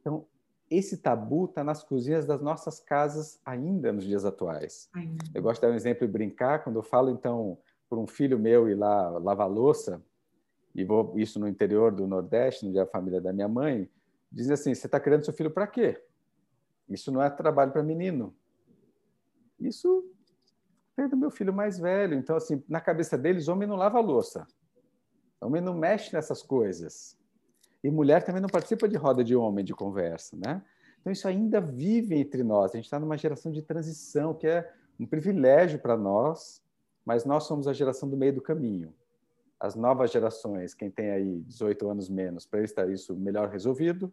[0.00, 0.26] Então,
[0.68, 4.88] esse tabu está nas cozinhas das nossas casas ainda nos dias atuais.
[4.92, 5.24] Ainda.
[5.32, 7.56] Eu gosto de dar um exemplo e brincar, quando eu falo, então,
[7.88, 10.02] por um filho meu ir lá lavar louça,
[10.74, 13.88] e vou isso no interior do Nordeste, onde é a família da minha mãe,
[14.32, 16.02] diz assim, você está criando seu filho para quê?
[16.88, 18.34] Isso não é trabalho para menino.
[19.58, 20.04] Isso
[20.96, 22.14] é do meu filho mais velho.
[22.14, 24.46] Então, assim, na cabeça deles, homem não lava louça.
[25.40, 27.18] Homem não mexe nessas coisas.
[27.82, 30.62] E mulher também não participa de roda de homem de conversa, né?
[31.00, 32.72] Então, isso ainda vive entre nós.
[32.72, 36.62] A gente está numa geração de transição, que é um privilégio para nós,
[37.04, 38.94] mas nós somos a geração do meio do caminho.
[39.60, 44.12] As novas gerações, quem tem aí 18 anos menos, para eles está isso melhor resolvido.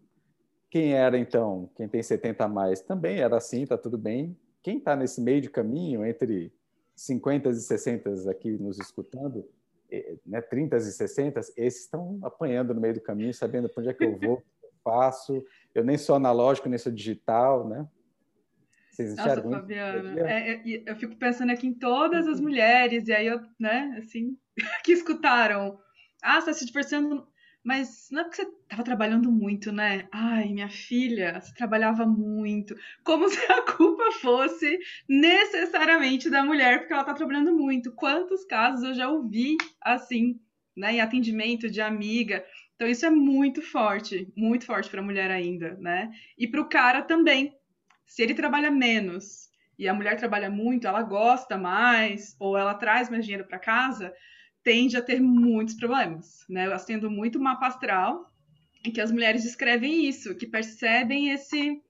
[0.72, 4.38] Quem era, então, quem tem 70 a mais, também era assim, está tudo bem.
[4.64, 6.54] Quem está nesse meio de caminho, entre
[6.96, 9.46] 50 e 60 aqui nos escutando,
[10.26, 13.94] né, 30 e 60, esses estão apanhando no meio do caminho, sabendo para onde é
[13.94, 14.42] que eu vou,
[14.82, 15.44] faço.
[15.76, 17.86] Eu nem sou analógico, nem sou digital, né?
[18.92, 23.28] Vocês Nossa, Fabiana, é, é, eu fico pensando aqui em todas as mulheres, e aí
[23.28, 24.38] eu, né, assim,
[24.86, 25.78] que escutaram.
[26.24, 27.28] Ah, você está se divorciando,
[27.64, 30.08] mas não é porque você estava trabalhando muito, né?
[30.12, 32.76] Ai, minha filha, você trabalhava muito.
[33.04, 37.94] Como se a culpa fosse necessariamente da mulher, porque ela está trabalhando muito.
[37.94, 40.40] Quantos casos eu já ouvi assim,
[40.76, 42.44] né, em atendimento de amiga.
[42.76, 46.12] Então isso é muito forte, muito forte para a mulher ainda, né?
[46.38, 47.56] E para o cara também.
[48.08, 53.10] Se ele trabalha menos e a mulher trabalha muito, ela gosta mais ou ela traz
[53.10, 54.14] mais dinheiro para casa,
[54.64, 56.68] tende a ter muitos problemas, né?
[56.68, 58.32] Eu acendo muito mapa astral
[58.86, 61.82] em que as mulheres descrevem isso, que percebem esse,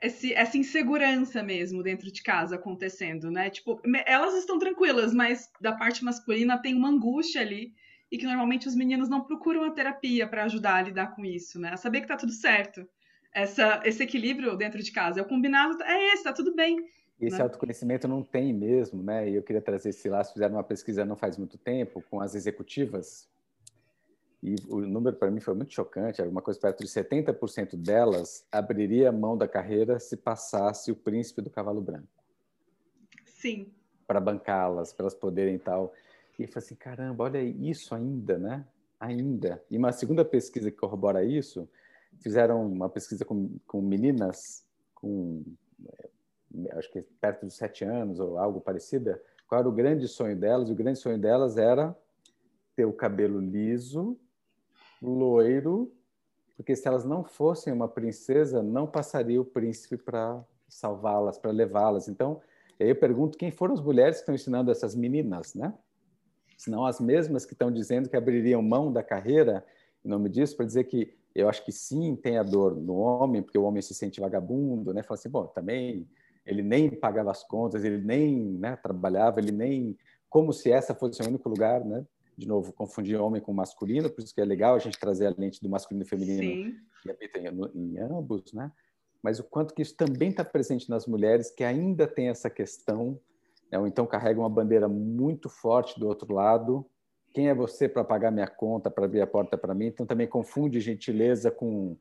[0.00, 3.50] esse, essa insegurança mesmo dentro de casa acontecendo, né?
[3.50, 7.72] Tipo, elas estão tranquilas, mas da parte masculina tem uma angústia ali
[8.10, 11.58] e que normalmente os meninos não procuram a terapia para ajudar a lidar com isso,
[11.58, 11.70] né?
[11.72, 12.86] A saber que tá tudo certo.
[13.32, 15.18] Essa, esse equilíbrio dentro de casa.
[15.18, 16.76] É o combinado, é esse, tá tudo bem.
[17.20, 17.42] Esse né?
[17.44, 19.30] autoconhecimento não tem mesmo, né?
[19.30, 22.34] E eu queria trazer esse lá, fizeram uma pesquisa não faz muito tempo com as
[22.34, 23.28] executivas,
[24.44, 29.10] e o número para mim foi muito chocante, alguma coisa perto de 70% delas abriria
[29.10, 32.06] mão da carreira se passasse o príncipe do cavalo branco.
[33.24, 33.72] Sim.
[34.06, 35.94] Para bancá-las, para elas poderem tal.
[36.38, 38.66] E eu falei assim, caramba, olha isso ainda, né?
[39.00, 39.64] Ainda.
[39.70, 41.66] E uma segunda pesquisa que corrobora isso,
[42.20, 44.62] fizeram uma pesquisa com, com meninas
[44.94, 45.42] com,
[46.72, 50.70] acho que perto dos sete anos ou algo parecido, qual era o grande sonho delas?
[50.70, 51.96] O grande sonho delas era
[52.76, 54.18] ter o cabelo liso,
[55.02, 55.92] loiro,
[56.56, 62.08] porque se elas não fossem uma princesa, não passaria o príncipe para salvá-las, para levá-las.
[62.08, 62.40] Então,
[62.78, 65.74] eu pergunto quem foram as mulheres que estão ensinando essas meninas, né?
[66.56, 69.64] senão as mesmas que estão dizendo que abririam mão da carreira
[70.04, 73.42] em nome disso, para dizer que eu acho que sim tem a dor no homem,
[73.42, 75.02] porque o homem se sente vagabundo, né?
[75.02, 76.06] Fala assim, bom, também
[76.46, 79.96] ele nem pagava as contas, ele nem né, trabalhava, ele nem
[80.28, 82.04] como se essa fosse o único lugar, né?
[82.36, 85.34] De novo, confundir homem com masculino, por isso que é legal a gente trazer a
[85.36, 86.76] lente do masculino e feminino sim.
[87.02, 88.72] que habita em, em ambos, né?
[89.22, 93.18] Mas o quanto que isso também está presente nas mulheres que ainda tem essa questão
[93.70, 93.78] né?
[93.78, 96.86] ou então carrega uma bandeira muito forte do outro lado.
[97.32, 99.86] Quem é você para pagar minha conta, para abrir a porta para mim?
[99.86, 101.96] Então também confunde gentileza com,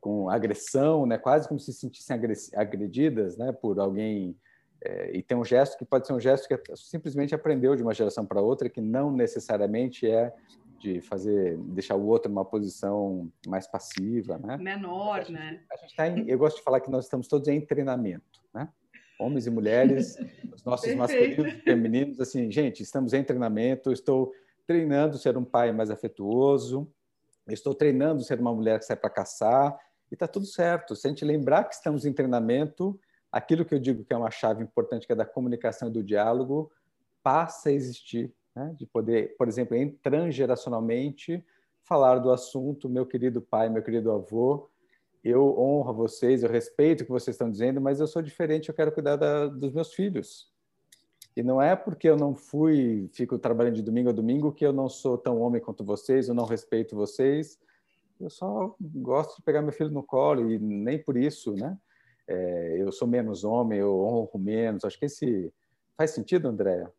[0.00, 1.18] com agressão, né?
[1.18, 2.16] quase como se sentissem
[2.54, 3.52] agredidas né?
[3.52, 4.36] por alguém.
[4.82, 7.92] É, e tem um gesto que pode ser um gesto que simplesmente aprendeu de uma
[7.92, 10.32] geração para outra, que não necessariamente é
[10.78, 14.56] de fazer, deixar o outro numa posição mais passiva, né?
[14.56, 15.60] Menor, a gente, né?
[15.70, 18.66] A gente tá em, eu gosto de falar que nós estamos todos em treinamento, né?
[19.20, 20.16] homens e mulheres,
[20.54, 20.98] os nossos Perfeito.
[20.98, 24.32] masculinos e femininos, assim, gente, estamos em treinamento, estou
[24.66, 26.90] treinando ser um pai mais afetuoso,
[27.48, 29.76] estou treinando ser uma mulher que sai para caçar,
[30.10, 30.96] e está tudo certo.
[30.96, 32.98] Se a gente lembrar que estamos em treinamento,
[33.30, 36.02] aquilo que eu digo que é uma chave importante, que é da comunicação e do
[36.02, 36.70] diálogo,
[37.22, 38.74] passa a existir, né?
[38.76, 41.44] de poder, por exemplo, transgeracionalmente,
[41.82, 44.68] falar do assunto, meu querido pai, meu querido avô,
[45.22, 48.74] eu honro vocês, eu respeito o que vocês estão dizendo, mas eu sou diferente, eu
[48.74, 50.50] quero cuidar da, dos meus filhos.
[51.36, 54.72] E não é porque eu não fui, fico trabalhando de domingo a domingo, que eu
[54.72, 57.58] não sou tão homem quanto vocês, eu não respeito vocês.
[58.20, 61.76] Eu só gosto de pegar meu filho no colo e nem por isso, né?
[62.28, 64.84] É, eu sou menos homem, eu honro menos.
[64.84, 65.52] Acho que esse
[65.96, 66.92] faz sentido, Andréa?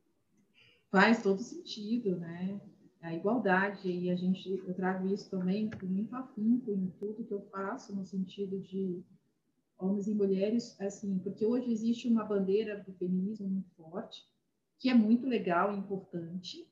[0.90, 2.60] Faz todo sentido, né?
[3.02, 7.34] a igualdade e a gente eu trago isso também com muito afinco em tudo que
[7.34, 9.04] eu faço no sentido de
[9.78, 14.24] homens e mulheres assim porque hoje existe uma bandeira do feminismo muito forte
[14.78, 16.71] que é muito legal e importante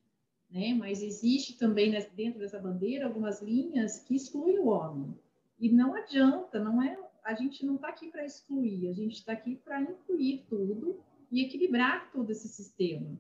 [0.49, 5.13] né mas existe também dentro dessa bandeira algumas linhas que excluem o homem
[5.59, 9.33] e não adianta não é a gente não está aqui para excluir a gente está
[9.33, 10.99] aqui para incluir tudo
[11.31, 13.17] e equilibrar todo esse sistema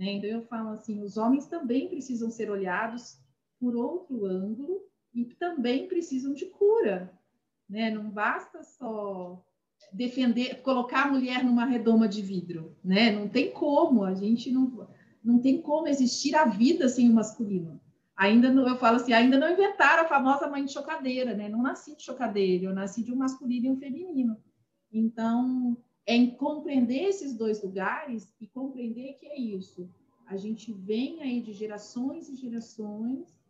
[0.00, 0.12] né?
[0.12, 3.18] Então, eu falo assim: os homens também precisam ser olhados
[3.60, 4.80] por outro ângulo
[5.14, 7.12] e também precisam de cura.
[7.68, 7.90] Né?
[7.90, 9.44] Não basta só
[9.92, 12.74] defender, colocar a mulher numa redoma de vidro.
[12.82, 13.10] Né?
[13.10, 14.88] Não tem como, a gente não,
[15.22, 17.80] não tem como existir a vida sem o masculino.
[18.16, 21.48] ainda não, eu falo assim, ainda não inventaram a famosa mãe de chocadeira, né?
[21.48, 24.36] Não nasci de chocadeira, eu nasci de um masculino e um feminino.
[24.92, 29.88] Então, é em compreender esses dois lugares e compreender que é isso.
[30.26, 33.40] A gente vem aí de gerações e gerações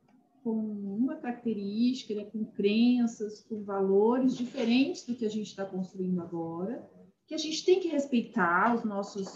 [0.43, 6.21] com uma característica, né, com crenças, com valores diferentes do que a gente está construindo
[6.21, 6.89] agora,
[7.31, 9.33] que a gente tem que respeitar os nossos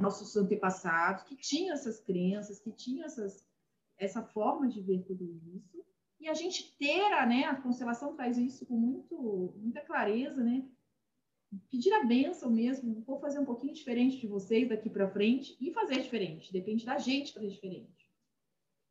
[0.00, 3.44] nossos antepassados que tinham essas crenças, que tinham essas
[3.98, 5.84] essa forma de ver tudo isso,
[6.20, 10.64] e a gente ter, a, né, a constelação traz isso com muito, muita clareza, né?
[11.68, 15.72] Pedir a benção mesmo, vou fazer um pouquinho diferente de vocês daqui para frente e
[15.72, 18.08] fazer diferente, depende da gente fazer diferente.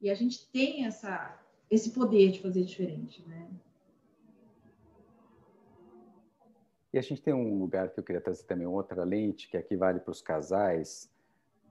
[0.02, 3.50] E a gente tem essa, esse poder de fazer diferente, né?
[6.94, 9.76] E a gente tem um lugar que eu queria trazer também, outra lente, que aqui
[9.76, 11.12] vale para os casais,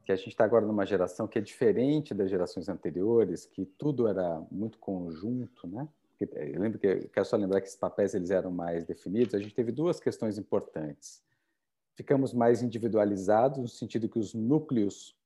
[0.05, 4.09] que a gente está agora numa geração que é diferente das gerações anteriores, que tudo
[4.09, 5.89] era muito conjunto, né?
[6.21, 9.35] Eu lembro que quero só lembrar que esses papéis eles eram mais definidos.
[9.35, 11.23] A gente teve duas questões importantes.
[11.95, 15.17] Ficamos mais individualizados no sentido que os núcleos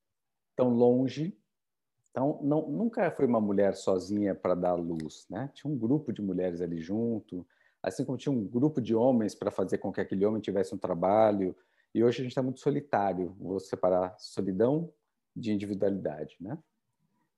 [0.51, 1.37] estão longe.
[2.11, 5.51] Então, não, nunca foi uma mulher sozinha para dar luz, né?
[5.55, 7.47] Tinha um grupo de mulheres ali junto,
[7.83, 10.79] assim como tinha um grupo de homens para fazer com que aquele homem tivesse um
[10.79, 11.55] trabalho,
[11.95, 13.35] e hoje a gente está muito solitário.
[13.41, 14.93] Vou separar solidão
[15.35, 16.59] de individualidade, né?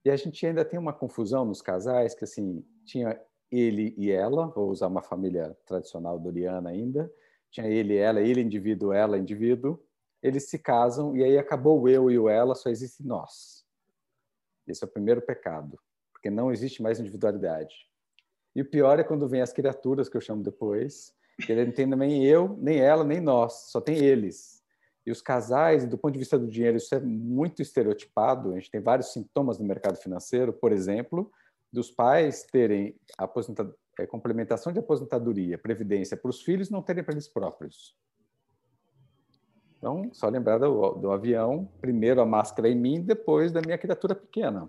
[0.05, 3.21] E a gente ainda tem uma confusão nos casais que assim tinha
[3.51, 7.13] ele e ela, vou usar uma família tradicional doriana ainda,
[7.51, 9.83] tinha ele ela, ele indivíduo, ela indivíduo.
[10.21, 13.65] Eles se casam e aí acabou o eu e o ela, só existe nós.
[14.67, 15.79] Esse é o primeiro pecado,
[16.13, 17.89] porque não existe mais individualidade.
[18.55, 21.87] E o pior é quando vem as criaturas que eu chamo depois, que não tem
[21.87, 24.63] nem eu, nem ela, nem nós, só tem eles.
[25.07, 28.53] E os casais, do ponto de vista do dinheiro, isso é muito estereotipado.
[28.53, 31.31] A gente tem vários sintomas no mercado financeiro, por exemplo,
[31.73, 32.95] dos pais terem
[33.99, 37.97] é, complementação de aposentadoria, previdência para os filhos não terem para eles próprios.
[39.79, 44.15] Então, só lembrar do, do, avião, primeiro a máscara em mim, depois da minha criatura
[44.15, 44.69] pequena.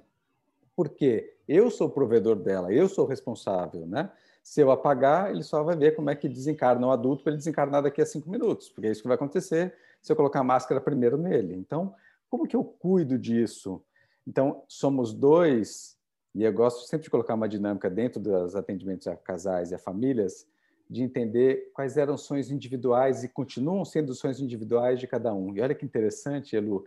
[0.79, 4.09] Porque eu sou o provedor dela, eu sou o responsável, né?
[4.41, 7.37] Se eu apagar, ele só vai ver como é que desencarna um adulto para ele
[7.37, 10.43] desencarnar daqui a cinco minutos, porque é isso que vai acontecer se eu colocar a
[10.43, 11.53] máscara primeiro nele.
[11.53, 11.93] Então,
[12.29, 13.83] como que eu cuido disso?
[14.25, 15.97] Então, somos dois,
[16.33, 19.77] e eu gosto sempre de colocar uma dinâmica dentro dos atendimentos a casais e a
[19.77, 20.47] famílias,
[20.89, 25.33] de entender quais eram os sonhos individuais e continuam sendo os sonhos individuais de cada
[25.33, 25.53] um.
[25.53, 26.85] E olha que interessante, Elu,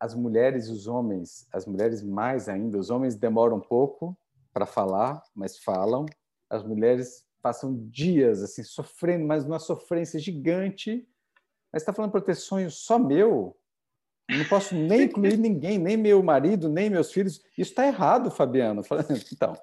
[0.00, 4.16] as mulheres e os homens, as mulheres mais ainda, os homens demoram um pouco
[4.52, 6.06] para falar, mas falam,
[6.48, 11.06] as mulheres passam dias assim sofrendo, mas numa sofrência gigante.
[11.72, 13.56] Mas está falando para ter sonho só meu?
[14.28, 17.40] Não posso nem incluir ninguém, nem meu marido, nem meus filhos.
[17.56, 18.82] Isso está errado, Fabiano.
[19.32, 19.54] Então,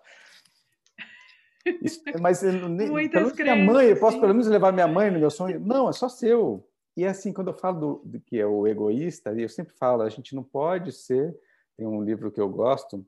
[1.82, 5.30] isso, mas nem, pelo minha mãe, eu posso pelo menos levar minha mãe no meu
[5.30, 5.60] sonho?
[5.60, 6.66] Não, é só seu.
[6.98, 10.10] E assim, quando eu falo do, do que é o egoísta, eu sempre falo, a
[10.10, 11.40] gente não pode ser.
[11.78, 13.06] Tem um livro que eu gosto,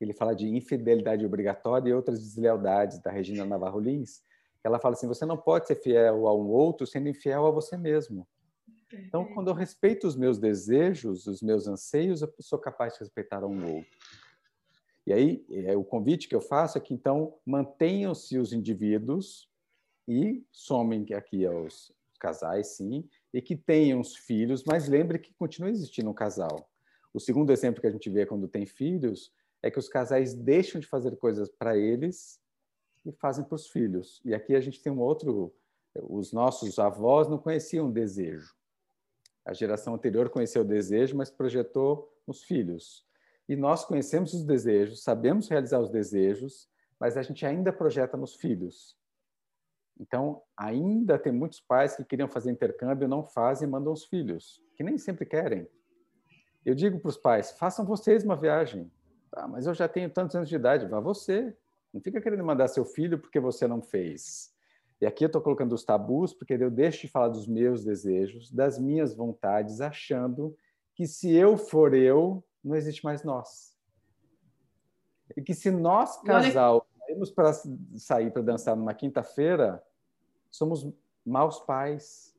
[0.00, 4.22] ele fala de infidelidade obrigatória e outras deslealdades, da Regina Navarro Lins.
[4.62, 7.76] Ela fala assim: você não pode ser fiel a um outro sendo infiel a você
[7.76, 8.28] mesmo.
[8.92, 13.44] Então, quando eu respeito os meus desejos, os meus anseios, eu sou capaz de respeitar
[13.44, 13.90] um outro.
[15.04, 19.50] E aí, é, o convite que eu faço é que, então, mantenham-se os indivíduos
[20.06, 25.70] e somem aqui aos casais, sim, e que tenham os filhos, mas lembre que continua
[25.70, 26.70] existindo um casal.
[27.12, 30.80] O segundo exemplo que a gente vê quando tem filhos é que os casais deixam
[30.80, 32.40] de fazer coisas para eles
[33.04, 34.20] e fazem para os filhos.
[34.24, 35.54] E aqui a gente tem um outro.
[35.94, 38.54] Os nossos avós não conheciam desejo.
[39.44, 43.06] A geração anterior conheceu o desejo, mas projetou nos filhos.
[43.48, 48.34] E nós conhecemos os desejos, sabemos realizar os desejos, mas a gente ainda projeta nos
[48.34, 48.96] filhos.
[49.98, 54.62] Então, ainda tem muitos pais que queriam fazer intercâmbio, não fazem e mandam os filhos,
[54.76, 55.66] que nem sempre querem.
[56.64, 58.90] Eu digo para os pais: façam vocês uma viagem,
[59.36, 60.86] Tá, mas eu já tenho tantos anos de idade.
[60.86, 61.54] Vá você.
[61.92, 64.50] Não fica querendo mandar seu filho porque você não fez.
[64.98, 68.50] E aqui eu estou colocando os tabus porque eu deixo de falar dos meus desejos,
[68.50, 70.56] das minhas vontades, achando
[70.94, 73.76] que se eu for eu, não existe mais nós.
[75.36, 76.86] E que se nós, casal,
[77.16, 77.52] saímos para
[77.96, 79.82] sair para dançar numa quinta-feira,
[80.50, 80.86] somos
[81.24, 82.36] maus pais.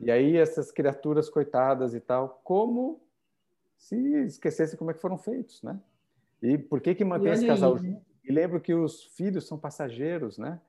[0.00, 3.00] E aí essas criaturas coitadas e tal, como
[3.76, 5.80] se esquecessem como é que foram feitos, né?
[6.42, 8.04] E por que que mantém esse casal junto?
[8.24, 10.60] E lembro que os filhos são passageiros, né?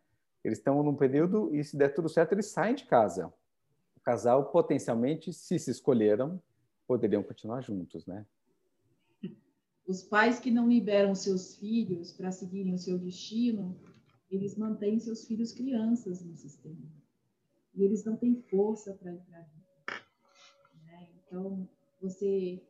[0.43, 3.33] Eles estão num período e se der tudo certo eles saem de casa.
[3.95, 6.41] O casal potencialmente, se se escolheram,
[6.87, 8.25] poderiam continuar juntos, né?
[9.85, 13.77] Os pais que não liberam seus filhos para seguirem o seu destino,
[14.31, 16.89] eles mantêm seus filhos crianças no sistema.
[17.75, 19.49] E eles não têm força para entrar.
[20.85, 21.09] Né?
[21.25, 21.67] Então,
[22.01, 22.61] você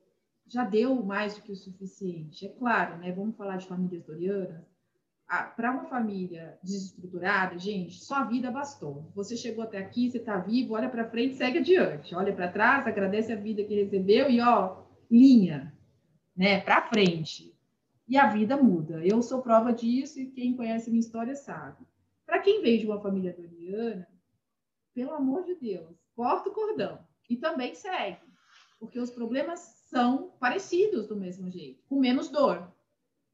[0.47, 2.45] já deu mais do que o suficiente.
[2.45, 3.11] É claro, né?
[3.11, 4.63] Vamos falar de famílias dorianas.
[5.27, 9.09] Ah, para uma família desestruturada, gente, só a vida bastou.
[9.15, 12.13] Você chegou até aqui, você está vivo, olha para frente, segue adiante.
[12.13, 15.72] Olha para trás, agradece a vida que recebeu e ó, linha,
[16.35, 16.59] né?
[16.61, 17.53] Para frente.
[18.07, 19.05] E a vida muda.
[19.05, 21.85] Eu sou prova disso e quem conhece minha história sabe.
[22.25, 24.07] Para quem veio de uma família doriana,
[24.93, 28.21] pelo amor de Deus, corta o cordão e também segue,
[28.79, 29.59] porque os problemas
[29.89, 32.71] são parecidos do mesmo jeito, com menos dor.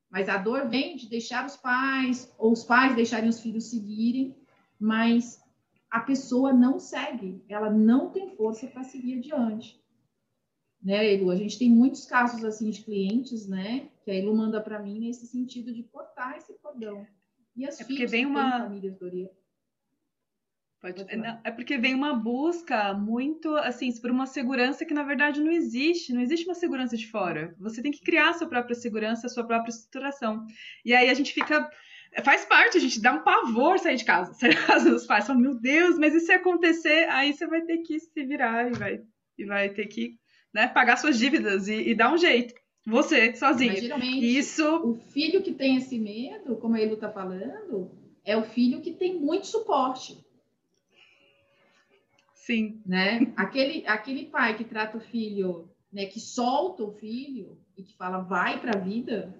[0.09, 4.35] Mas a dor vem de deixar os pais, ou os pais deixarem os filhos seguirem,
[4.79, 5.43] mas
[5.89, 9.79] a pessoa não segue, ela não tem força para seguir adiante.
[10.81, 11.29] Né, Elu?
[11.29, 14.99] A gente tem muitos casos assim de clientes, né, que a Elu manda para mim
[14.99, 17.05] nesse sentido de cortar esse cordão.
[17.55, 18.97] E as é porque vem uma famílias
[20.81, 25.41] Pode, não, é porque vem uma busca muito, assim, por uma segurança que na verdade
[25.41, 26.13] não existe.
[26.13, 27.53] Não existe uma segurança de fora.
[27.59, 30.45] Você tem que criar a sua própria segurança, a sua própria estruturação.
[30.85, 31.69] E aí a gente fica.
[32.23, 34.33] Faz parte, a gente dá um pavor sair de casa.
[34.39, 35.27] Sair de casa dos pais.
[35.27, 37.09] Fala, meu Deus, mas e se acontecer?
[37.09, 39.01] Aí você vai ter que se virar e vai,
[39.37, 40.17] e vai ter que
[40.53, 42.53] né, pagar suas dívidas e, e dar um jeito.
[42.85, 43.71] Você, sozinho.
[43.71, 44.65] Mas, geralmente, Isso...
[44.83, 47.91] o filho que tem esse medo, como a Elu está falando,
[48.23, 50.23] é o filho que tem muito suporte.
[52.33, 52.81] Sim.
[52.85, 53.31] Né?
[53.35, 58.21] Aquele, aquele pai que trata o filho, né, que solta o filho e que fala
[58.21, 59.35] vai para a vida,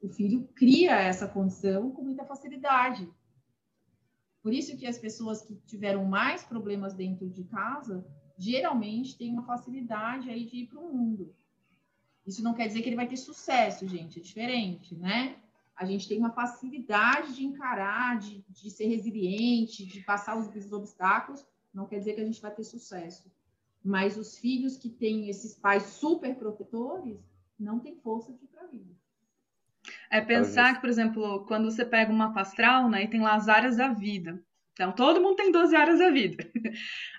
[0.00, 3.08] o filho cria essa condição com muita facilidade.
[4.42, 8.06] Por isso que as pessoas que tiveram mais problemas dentro de casa,
[8.36, 11.34] geralmente têm uma facilidade aí de ir para o mundo.
[12.26, 15.36] Isso não quer dizer que ele vai ter sucesso, gente, é diferente, né?
[15.76, 20.72] A gente tem uma facilidade de encarar, de, de ser resiliente, de passar os, os
[20.72, 23.30] obstáculos, não quer dizer que a gente vai ter sucesso.
[23.84, 27.18] Mas os filhos que têm esses pais super protetores
[27.58, 28.94] não têm força de ir para a vida.
[30.10, 33.48] É pensar que, por exemplo, quando você pega uma pastral, né, e tem lá as
[33.48, 34.42] áreas da vida.
[34.76, 36.44] Então, todo mundo tem 12 áreas da vida.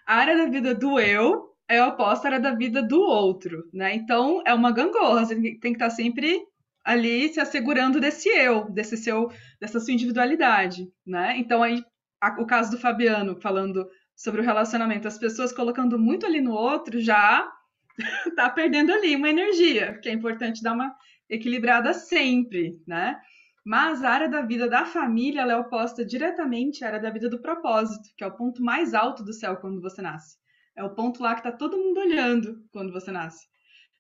[0.05, 3.95] A área da vida do eu é oposta à área da vida do outro, né?
[3.95, 5.25] Então, é uma gangorra.
[5.25, 6.39] Você tem que estar sempre
[6.85, 11.35] ali se assegurando desse eu, desse seu, dessa sua individualidade, né?
[11.37, 11.83] Então, aí,
[12.21, 16.53] a, o caso do Fabiano, falando sobre o relacionamento, as pessoas colocando muito ali no
[16.53, 17.51] outro já
[18.37, 20.95] tá perdendo ali uma energia, que é importante dar uma
[21.27, 23.19] equilibrada sempre, né?
[23.68, 27.41] Mas a área da vida da família é oposta diretamente à área da vida do
[27.41, 30.38] propósito, que é o ponto mais alto do céu quando você nasce.
[30.74, 33.45] É o ponto lá que tá todo mundo olhando quando você nasce.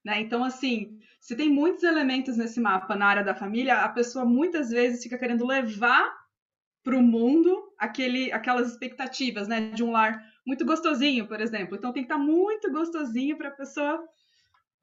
[0.05, 0.21] Né?
[0.21, 4.69] Então, assim, se tem muitos elementos nesse mapa na área da família, a pessoa muitas
[4.69, 6.15] vezes fica querendo levar
[6.81, 11.75] para o mundo aquele, aquelas expectativas, né, de um lar muito gostosinho, por exemplo.
[11.75, 14.01] Então tem que estar tá muito gostosinho para a pessoa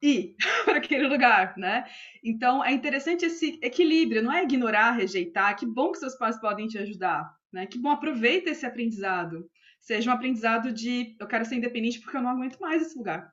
[0.05, 0.35] ir
[0.65, 1.85] para aquele lugar, né?
[2.23, 5.55] Então é interessante esse equilíbrio, não é ignorar, rejeitar.
[5.55, 7.65] Que bom que seus pais podem te ajudar, né?
[7.65, 9.49] Que bom aproveita esse aprendizado.
[9.79, 13.31] Seja um aprendizado de eu quero ser independente porque eu não aguento mais esse lugar.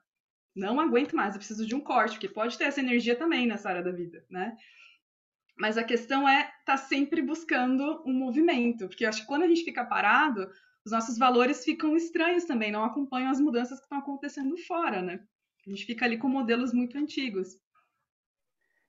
[0.55, 3.69] Não aguento mais, eu preciso de um corte, porque pode ter essa energia também nessa
[3.69, 4.55] área da vida, né?
[5.57, 9.43] Mas a questão é estar tá sempre buscando um movimento, porque eu acho que quando
[9.43, 10.47] a gente fica parado,
[10.85, 15.19] os nossos valores ficam estranhos também, não acompanham as mudanças que estão acontecendo fora, né?
[15.65, 17.59] A gente fica ali com modelos muito antigos.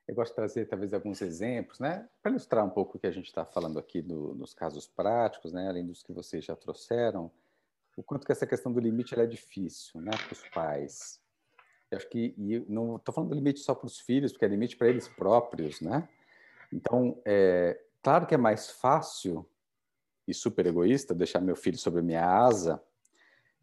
[0.06, 3.10] Eu gosto de trazer talvez alguns exemplos, né, para ilustrar um pouco o que a
[3.10, 7.30] gente está falando aqui do, nos casos práticos, né, além dos que vocês já trouxeram,
[7.96, 11.20] o quanto que essa questão do limite é difícil, né, para os pais.
[11.90, 14.48] Eu acho que e não estou falando do limite só para os filhos, porque é
[14.48, 16.08] limite para eles próprios, né?
[16.72, 19.48] Então, é, claro que é mais fácil
[20.26, 22.82] e super egoísta deixar meu filho sobre a minha asa.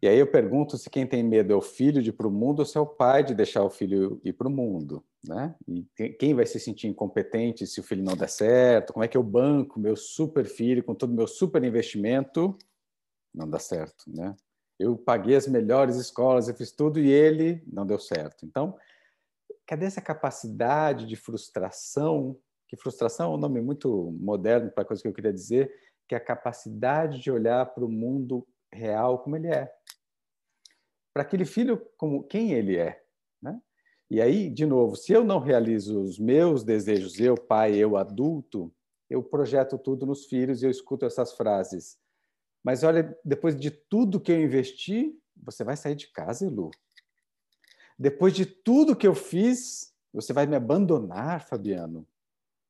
[0.02, 2.30] E aí eu pergunto se quem tem medo é o filho de ir para o
[2.30, 5.54] mundo ou se é o pai de deixar o filho ir para o mundo, né?
[5.68, 5.86] E
[6.18, 8.92] quem vai se sentir incompetente se o filho não der certo?
[8.92, 12.58] Como é que eu banco meu super filho com todo o meu super investimento?
[13.32, 14.34] Não dá certo, né?
[14.76, 18.44] Eu paguei as melhores escolas, eu fiz tudo e ele não deu certo.
[18.44, 18.76] Então,
[19.64, 22.36] cadê essa capacidade de frustração
[22.72, 25.70] que frustração é um nome muito moderno para a coisa que eu queria dizer,
[26.08, 29.72] que é a capacidade de olhar para o mundo real como ele é.
[31.12, 33.04] Para aquele filho como quem ele é,
[33.40, 33.60] né?
[34.10, 38.72] E aí, de novo, se eu não realizo os meus desejos, eu pai, eu adulto,
[39.08, 41.98] eu projeto tudo nos filhos e eu escuto essas frases.
[42.62, 46.70] Mas olha, depois de tudo que eu investi, você vai sair de casa, Lu.
[47.98, 52.06] Depois de tudo que eu fiz, Você vai me abandonar, Fabiano?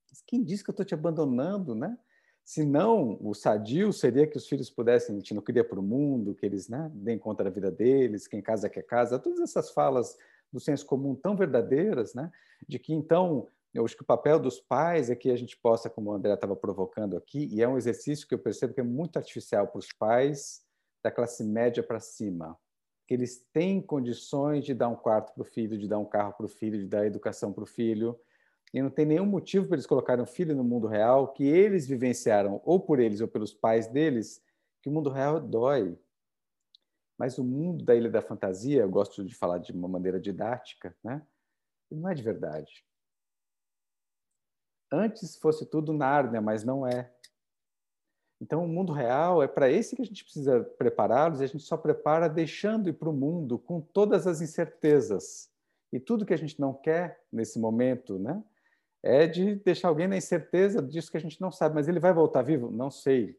[0.09, 1.99] Mas quem disse que eu estou te abandonando, né?
[2.45, 5.83] Se não, o sadio seria que os filhos pudessem, a gente não queria para o
[5.83, 9.71] mundo, que eles né, deem conta da vida deles, quem casa quer casa, todas essas
[9.71, 10.19] falas
[10.53, 12.31] do senso comum tão verdadeiras, né?
[12.69, 15.89] De que então, eu acho que o papel dos pais é que a gente possa,
[15.89, 18.85] como o André estava provocando aqui, e é um exercício que eu percebo que é
[18.85, 20.63] muito artificial para os pais
[21.03, 22.59] da classe média para cima,
[23.07, 26.35] que eles têm condições de dar um quarto para o filho, de dar um carro
[26.35, 28.19] para o filho, de dar educação para o filho,
[28.73, 31.87] e não tem nenhum motivo para eles colocarem um filho no mundo real que eles
[31.87, 34.43] vivenciaram, ou por eles ou pelos pais deles,
[34.81, 35.99] que o mundo real dói.
[37.19, 40.97] Mas o mundo da Ilha da Fantasia, eu gosto de falar de uma maneira didática,
[41.05, 41.25] né?
[41.91, 42.85] não é de verdade.
[44.91, 47.13] Antes fosse tudo Nárnia, mas não é.
[48.41, 51.63] Então, o mundo real é para esse que a gente precisa prepará-los, e a gente
[51.63, 55.51] só prepara deixando ir para o mundo com todas as incertezas.
[55.93, 58.43] E tudo que a gente não quer nesse momento, né?
[59.03, 61.75] É de deixar alguém na incerteza disso que a gente não sabe.
[61.75, 62.71] Mas ele vai voltar vivo?
[62.71, 63.39] Não sei.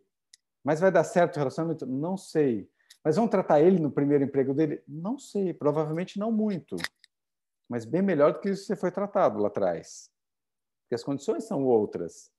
[0.64, 1.86] Mas vai dar certo o relacionamento?
[1.86, 2.70] Não sei.
[3.04, 4.84] Mas vão tratar ele no primeiro emprego dele?
[4.88, 5.54] Não sei.
[5.54, 6.76] Provavelmente não muito.
[7.70, 10.12] Mas bem melhor do que você foi tratado lá atrás.
[10.84, 12.32] Porque as condições são outras.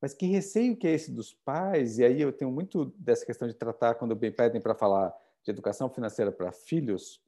[0.00, 1.98] Mas que receio que é esse dos pais?
[1.98, 5.50] E aí eu tenho muito dessa questão de tratar, quando me pedem para falar de
[5.50, 7.22] educação financeira para filhos,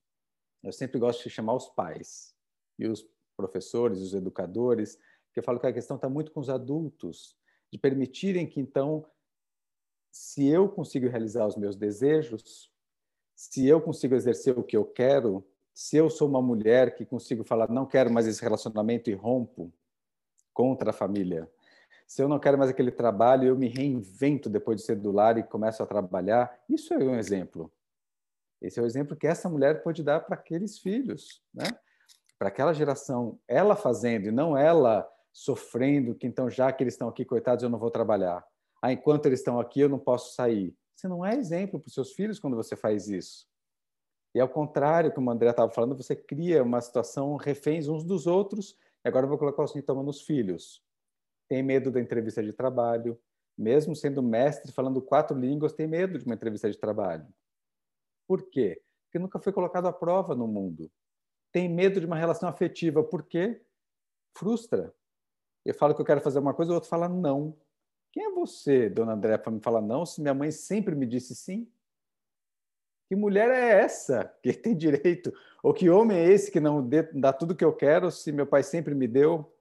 [0.63, 2.35] eu sempre gosto de chamar os pais
[2.79, 4.99] e os professores, os educadores,
[5.39, 7.37] eu falo que a questão está muito com os adultos,
[7.71, 9.05] de permitirem que, então,
[10.11, 12.73] se eu consigo realizar os meus desejos,
[13.35, 17.45] se eu consigo exercer o que eu quero, se eu sou uma mulher que consigo
[17.45, 19.73] falar, não quero mais esse relacionamento e rompo
[20.53, 21.49] contra a família,
[22.07, 25.37] se eu não quero mais aquele trabalho, eu me reinvento depois de ser do lar
[25.37, 27.71] e começo a trabalhar, isso é um exemplo.
[28.63, 31.67] Esse é o exemplo que essa mulher pode dar para aqueles filhos, né?
[32.39, 37.09] para aquela geração, ela fazendo e não ela sofrendo, que então já que eles estão
[37.09, 38.45] aqui, coitados, eu não vou trabalhar.
[38.83, 40.75] Ah, enquanto eles estão aqui, eu não posso sair.
[40.95, 43.47] Você não é exemplo para os seus filhos quando você faz isso.
[44.35, 48.27] E ao contrário, como o André estava falando, você cria uma situação reféns uns dos
[48.27, 48.77] outros.
[49.05, 50.83] E agora eu vou colocar o sintoma nos filhos.
[51.49, 53.19] Tem medo da entrevista de trabalho,
[53.57, 57.27] mesmo sendo mestre falando quatro línguas, tem medo de uma entrevista de trabalho.
[58.27, 58.81] Por quê?
[59.05, 60.91] Porque nunca foi colocado à prova no mundo.
[61.51, 63.61] Tem medo de uma relação afetiva, por quê?
[64.37, 64.95] Frustra.
[65.69, 67.55] Eu falo que eu quero fazer uma coisa, o outro fala não.
[68.11, 71.35] Quem é você, dona André, para me falar não, se minha mãe sempre me disse
[71.35, 71.71] sim?
[73.07, 75.31] Que mulher é essa que tem direito?
[75.63, 78.63] Ou que homem é esse que não dá tudo que eu quero se meu pai
[78.63, 79.55] sempre me deu?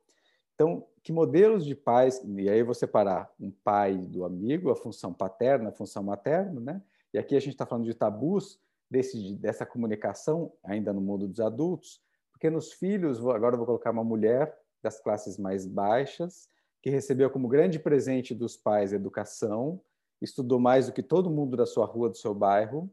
[0.55, 4.77] Então, que modelos de pais, e aí eu vou separar um pai do amigo, a
[4.77, 6.81] função paterna, a função materna, né?
[7.13, 11.41] E aqui a gente está falando de tabus desse, dessa comunicação ainda no mundo dos
[11.41, 12.01] adultos,
[12.31, 14.57] porque nos filhos, agora eu vou colocar uma mulher
[14.87, 16.49] das classes mais baixas,
[16.81, 19.81] que recebeu como grande presente dos pais educação,
[20.21, 22.89] estudou mais do que todo mundo da sua rua, do seu bairro,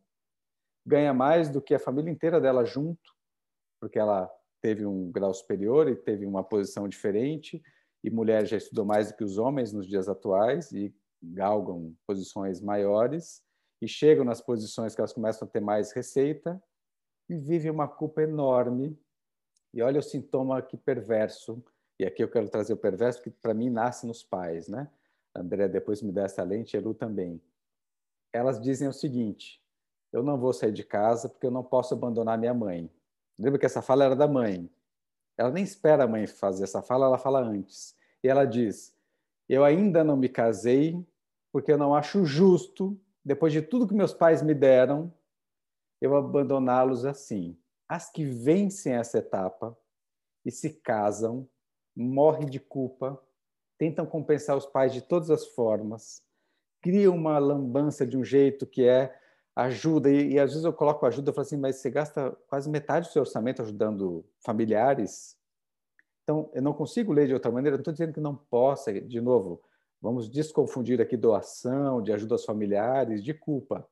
[0.84, 3.14] ganha mais do que a família inteira dela junto,
[3.80, 4.28] porque ela
[4.60, 7.62] teve um grau superior e teve uma posição diferente,
[8.02, 12.60] e mulher já estudou mais do que os homens nos dias atuais e galgam posições
[12.60, 13.42] maiores
[13.80, 16.60] e chegam nas posições que elas começam a ter mais receita
[17.28, 18.98] e vivem uma culpa enorme.
[19.72, 21.64] E olha o sintoma que perverso
[21.98, 24.90] e aqui eu quero trazer o perverso, que para mim nasce nos pais, né?
[25.34, 27.40] André depois me dá essa lente, Elu também.
[28.32, 29.62] Elas dizem o seguinte:
[30.12, 32.90] eu não vou sair de casa porque eu não posso abandonar minha mãe.
[33.38, 34.70] Lembra que essa fala era da mãe.
[35.36, 37.96] Ela nem espera a mãe fazer essa fala, ela fala antes.
[38.22, 38.94] E ela diz:
[39.48, 41.04] eu ainda não me casei
[41.52, 45.12] porque eu não acho justo, depois de tudo que meus pais me deram,
[46.00, 47.56] eu abandoná-los assim.
[47.88, 49.76] As que vencem essa etapa
[50.44, 51.48] e se casam
[51.96, 53.20] morre de culpa,
[53.78, 56.22] tentam compensar os pais de todas as formas,
[56.80, 59.16] criam uma lambança de um jeito que é
[59.56, 62.68] ajuda, e, e às vezes eu coloco ajuda e falo assim, mas você gasta quase
[62.68, 65.36] metade do seu orçamento ajudando familiares,
[66.24, 69.20] então eu não consigo ler de outra maneira, não estou dizendo que não possa, de
[69.20, 69.62] novo,
[70.00, 73.86] vamos desconfundir aqui doação, de ajuda aos familiares, de culpa,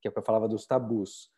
[0.00, 1.30] que é o que eu falava dos tabus.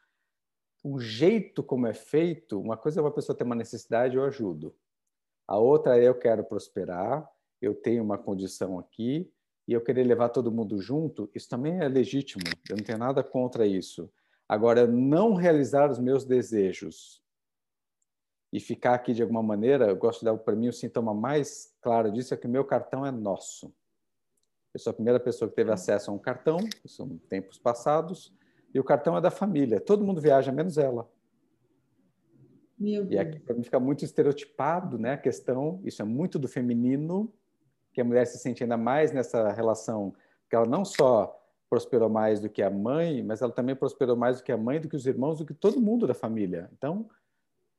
[0.84, 4.74] O jeito como é feito, uma coisa é uma pessoa ter uma necessidade, eu ajudo.
[5.48, 7.26] A outra é eu quero prosperar,
[7.60, 9.32] eu tenho uma condição aqui
[9.66, 13.24] e eu querer levar todo mundo junto, isso também é legítimo, eu não tenho nada
[13.24, 14.12] contra isso.
[14.46, 17.22] Agora, não realizar os meus desejos
[18.52, 21.74] e ficar aqui de alguma maneira, eu gosto de dar para mim o sintoma mais
[21.80, 23.74] claro disso é que o meu cartão é nosso.
[24.72, 28.34] Eu sou a primeira pessoa que teve acesso a um cartão, são tempos passados,
[28.72, 29.80] e o cartão é da família.
[29.80, 31.10] Todo mundo viaja, menos ela.
[33.10, 35.12] E aqui para mim fica muito estereotipado, né?
[35.12, 37.32] A questão, isso é muito do feminino,
[37.92, 40.14] que a mulher se sente ainda mais nessa relação,
[40.48, 41.34] que ela não só
[41.68, 44.80] prosperou mais do que a mãe, mas ela também prosperou mais do que a mãe,
[44.80, 46.70] do que os irmãos, do que todo mundo da família.
[46.72, 47.08] Então,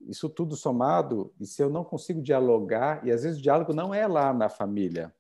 [0.08, 3.94] isso tudo somado, e se eu não consigo dialogar, e às vezes o diálogo não
[3.94, 5.14] é lá na família,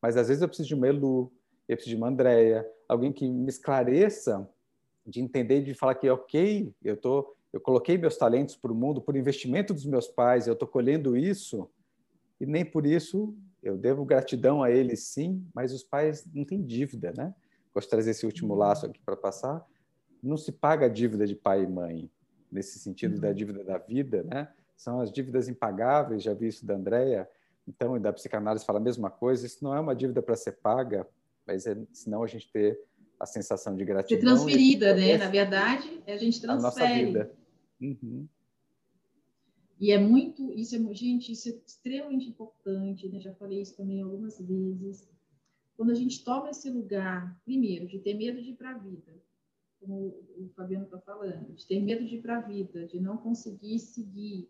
[0.00, 1.32] mas às vezes eu preciso de uma Elu,
[1.68, 4.48] eu preciso de uma Andréia, alguém que me esclareça,
[5.06, 9.00] de entender, de falar que, ok, eu, tô, eu coloquei meus talentos para o mundo
[9.00, 11.70] por investimento dos meus pais, eu estou colhendo isso,
[12.40, 13.32] e nem por isso
[13.62, 17.32] eu devo gratidão a eles, sim, mas os pais não têm dívida, né?
[17.72, 19.64] Gosto de trazer esse último laço aqui para passar.
[20.20, 22.10] Não se paga a dívida de pai e mãe,
[22.50, 24.48] nesse sentido da dívida da vida, né?
[24.76, 27.30] São as dívidas impagáveis, já vi isso da Andrea,
[27.68, 30.58] então, e da psicanálise fala a mesma coisa, isso não é uma dívida para ser
[30.60, 31.06] paga,
[31.46, 32.80] mas é, senão a gente ter
[33.20, 34.18] a sensação de gratidão.
[34.18, 35.16] Ser transferida, né?
[35.16, 36.52] Na verdade, a gente transfere.
[36.52, 37.43] A nossa vida.
[37.80, 38.28] Uhum.
[39.80, 43.20] E é muito, isso é, gente, isso é extremamente importante, né?
[43.20, 45.08] Já falei isso também algumas vezes.
[45.76, 49.12] Quando a gente toma esse lugar, primeiro, de ter medo de ir para a vida,
[49.80, 50.06] como
[50.36, 53.78] o Fabiano está falando, de ter medo de ir para a vida, de não conseguir
[53.80, 54.48] seguir,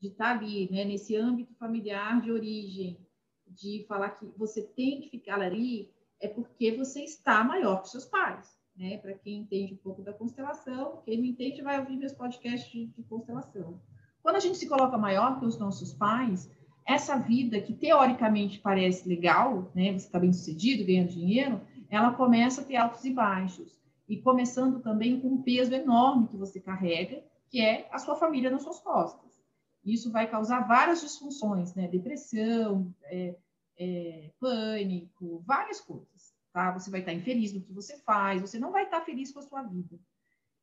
[0.00, 2.98] de estar tá ali, né, nesse âmbito familiar de origem,
[3.46, 8.04] de falar que você tem que ficar ali, é porque você está maior que seus
[8.04, 8.58] pais.
[8.76, 8.98] Né?
[8.98, 12.86] Para quem entende um pouco da constelação, quem não entende vai ouvir meus podcasts de,
[12.86, 13.80] de constelação.
[14.22, 16.50] Quando a gente se coloca maior que os nossos pais,
[16.86, 19.92] essa vida que teoricamente parece legal, né?
[19.92, 23.78] Você está bem sucedido, ganhando dinheiro, ela começa a ter altos e baixos.
[24.08, 28.50] E começando também com um peso enorme que você carrega, que é a sua família
[28.50, 29.42] nas suas costas.
[29.84, 31.88] Isso vai causar várias disfunções, né?
[31.88, 33.34] Depressão, é,
[33.78, 36.13] é, pânico, várias coisas,
[36.54, 36.70] tá?
[36.70, 39.42] Você vai estar infeliz no que você faz, você não vai estar feliz com a
[39.42, 39.98] sua vida.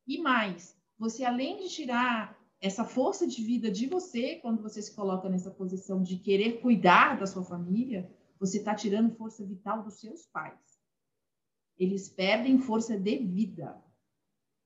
[0.08, 4.96] E mais, você além de tirar essa força de vida de você, quando você se
[4.96, 10.00] coloca nessa posição de querer cuidar da sua família, você está tirando força vital dos
[10.00, 10.80] seus pais.
[11.78, 13.84] Eles perdem força de vida.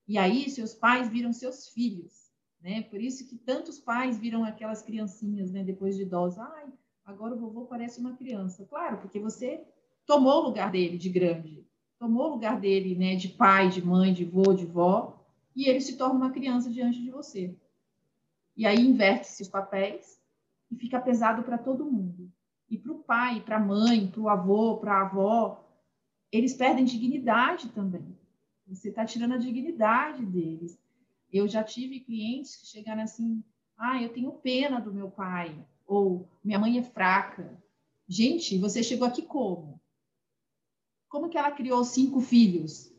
[0.07, 2.31] E aí, seus pais viram seus filhos.
[2.61, 2.83] Né?
[2.83, 6.71] Por isso que tantos pais viram aquelas criancinhas, né, depois de idosos, ai,
[7.03, 8.65] agora o vovô parece uma criança.
[8.65, 9.65] Claro, porque você
[10.05, 11.65] tomou o lugar dele de grande,
[11.99, 15.25] tomou o lugar dele, né, de pai, de mãe, de vô, de vó,
[15.55, 17.55] e ele se torna uma criança diante de você.
[18.55, 20.19] E aí inverte-se os papéis
[20.71, 22.31] e fica pesado para todo mundo.
[22.69, 25.63] E para o pai, para a mãe, para o avô, para a avó,
[26.31, 28.17] eles perdem dignidade também.
[28.67, 30.79] Você está tirando a dignidade deles.
[31.31, 33.43] Eu já tive clientes que chegaram assim:
[33.77, 37.57] ah, eu tenho pena do meu pai, ou minha mãe é fraca.
[38.07, 39.79] Gente, você chegou aqui como?
[41.15, 42.91] Como que ela criou cinco filhos?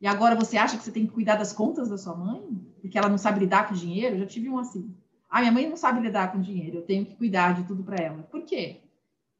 [0.00, 2.42] E agora você acha que você tem que cuidar das contas da sua mãe?
[2.80, 4.14] Porque ela não sabe lidar com dinheiro?
[4.14, 4.96] Eu já tive um assim.
[5.28, 8.02] Ah, minha mãe não sabe lidar com dinheiro, eu tenho que cuidar de tudo para
[8.02, 8.22] ela.
[8.22, 8.80] Por quê?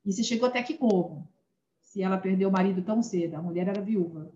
[0.05, 1.27] E você chegou até aqui como?
[1.81, 4.31] Se ela perdeu o marido tão cedo, a mulher era viúva.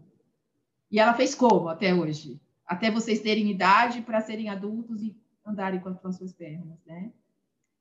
[0.90, 2.40] E ela fez como até hoje?
[2.64, 5.14] até vocês terem idade para serem adultos e
[5.44, 7.12] andarem com as suas pernas, né?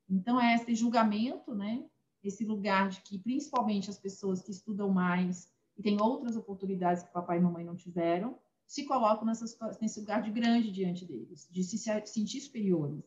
[0.06, 1.82] Então, é esse julgamento, né?
[2.22, 5.48] Esse lugar de que, principalmente, as pessoas que estudam mais
[5.78, 10.20] e têm outras oportunidades que papai e mamãe não tiveram, se colocam nessas, nesse lugar
[10.20, 13.02] de grande diante deles, de se sentir superiores.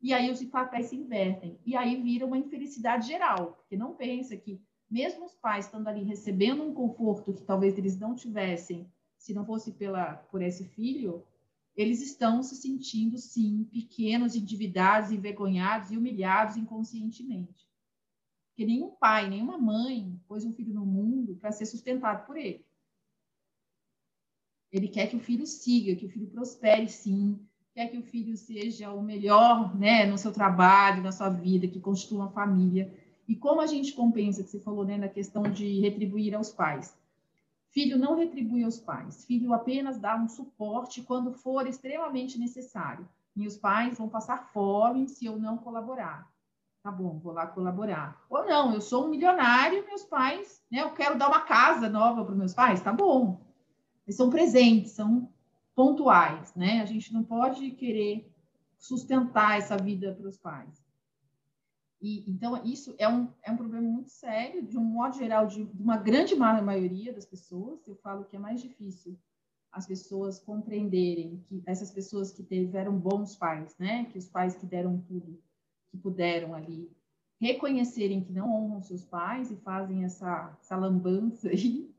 [0.00, 1.58] E aí os papéis se invertem.
[1.66, 6.04] E aí vira uma infelicidade geral, porque não pensa que, mesmo os pais estando ali
[6.04, 8.88] recebendo um conforto que talvez eles não tivessem
[9.18, 11.24] se não fosse pela, por esse filho,
[11.76, 17.65] eles estão se sentindo, sim, pequenos, endividados, envergonhados e humilhados inconscientemente.
[18.56, 22.64] Porque nenhum pai, nenhuma mãe pôs um filho no mundo para ser sustentado por ele.
[24.72, 27.38] Ele quer que o filho siga, que o filho prospere, sim,
[27.74, 31.78] quer que o filho seja o melhor né, no seu trabalho, na sua vida, que
[31.78, 32.90] constitua uma família.
[33.28, 36.96] E como a gente compensa, que você falou né, na questão de retribuir aos pais?
[37.68, 43.06] Filho não retribui aos pais, filho apenas dá um suporte quando for extremamente necessário.
[43.34, 46.34] Meus pais vão passar fome se eu não colaborar.
[46.86, 48.24] Tá bom, vou lá colaborar.
[48.30, 50.82] Ou não, eu sou um milionário, meus pais, né?
[50.82, 53.40] Eu quero dar uma casa nova para meus pais, tá bom.
[54.06, 55.28] Eles são presentes, são
[55.74, 56.80] pontuais, né?
[56.80, 58.32] A gente não pode querer
[58.78, 60.80] sustentar essa vida para os pais.
[62.00, 65.64] E, então, isso é um, é um problema muito sério, de um modo geral, de,
[65.64, 67.84] de uma grande maioria das pessoas.
[67.88, 69.18] Eu falo que é mais difícil
[69.72, 74.64] as pessoas compreenderem que essas pessoas que tiveram bons pais, né, que os pais que
[74.64, 75.36] deram tudo,
[75.96, 76.90] que puderam ali,
[77.40, 81.90] reconhecerem que não honram seus pais e fazem essa, essa lambança aí,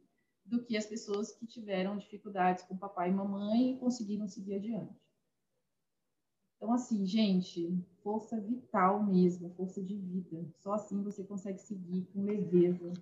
[0.46, 4.96] do que as pessoas que tiveram dificuldades com papai e mamãe e conseguiram seguir adiante.
[6.56, 10.48] Então, assim, gente, força vital mesmo, força de vida.
[10.56, 12.94] Só assim você consegue seguir com leveza.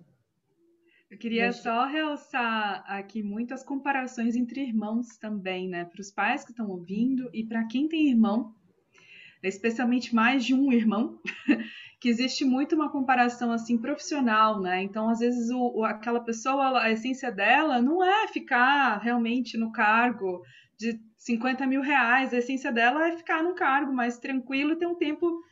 [1.08, 5.84] Eu queria só realçar aqui muitas comparações entre irmãos também, né?
[5.84, 8.52] Para os pais que estão ouvindo e para quem tem irmão,
[9.42, 11.20] especialmente mais de um irmão,
[12.00, 14.82] que existe muito uma comparação assim profissional, né?
[14.82, 20.42] Então, às vezes, o, aquela pessoa, a essência dela não é ficar realmente no cargo
[20.78, 24.86] de 50 mil reais, a essência dela é ficar num cargo mais tranquilo e ter
[24.86, 25.42] um tempo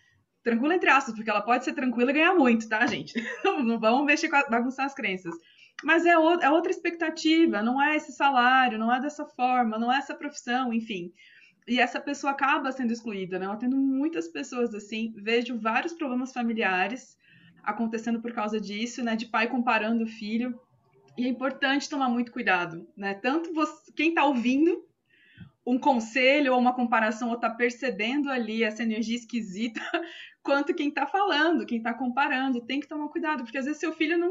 [0.43, 3.15] tranquilo entre aspas, porque ela pode ser tranquila e ganhar muito, tá, gente?
[3.43, 5.35] não vamos mexer com a, bagunçar as crenças.
[5.83, 9.93] Mas é, o, é outra expectativa, não é esse salário, não é dessa forma, não
[9.93, 11.11] é essa profissão, enfim
[11.67, 13.47] e essa pessoa acaba sendo excluída, né?
[13.47, 17.17] Eu atendo muitas pessoas assim, vejo vários problemas familiares
[17.63, 19.17] acontecendo por causa disso, né?
[19.17, 20.59] De pai comparando o filho.
[21.17, 23.15] E é importante tomar muito cuidado, né?
[23.15, 24.85] Tanto você, quem está ouvindo
[25.67, 29.81] um conselho ou uma comparação ou está percebendo ali essa energia esquisita,
[30.43, 33.93] quanto quem está falando, quem está comparando, tem que tomar cuidado, porque às vezes seu
[33.93, 34.31] filho não,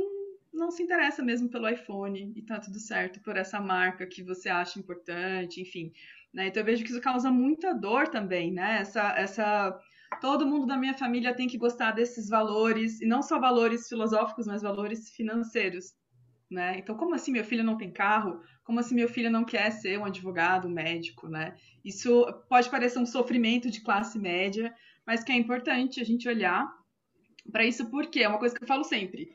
[0.53, 4.49] não se interessa mesmo pelo iPhone e tá tudo certo por essa marca que você
[4.49, 5.91] acha importante, enfim.
[6.34, 6.47] Né?
[6.47, 8.79] Então eu vejo que isso causa muita dor também, né?
[8.79, 9.79] Essa, essa
[10.19, 14.47] todo mundo da minha família tem que gostar desses valores e não só valores filosóficos,
[14.47, 15.93] mas valores financeiros,
[16.49, 16.79] né?
[16.79, 18.41] Então como assim meu filho não tem carro?
[18.63, 21.55] Como assim meu filho não quer ser um advogado, um médico, né?
[21.86, 24.73] Isso pode parecer um sofrimento de classe média,
[25.05, 26.67] mas que é importante a gente olhar
[27.51, 29.29] para isso porque é uma coisa que eu falo sempre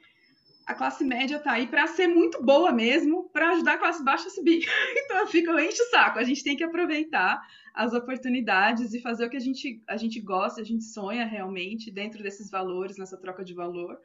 [0.69, 4.29] a classe média tá aí para ser muito boa mesmo, para ajudar a classe baixa
[4.29, 4.67] a subir.
[4.99, 6.19] então fica enche o saco.
[6.19, 7.41] A gente tem que aproveitar
[7.73, 11.91] as oportunidades e fazer o que a gente, a gente gosta, a gente sonha realmente
[11.91, 13.99] dentro desses valores, nessa troca de valor,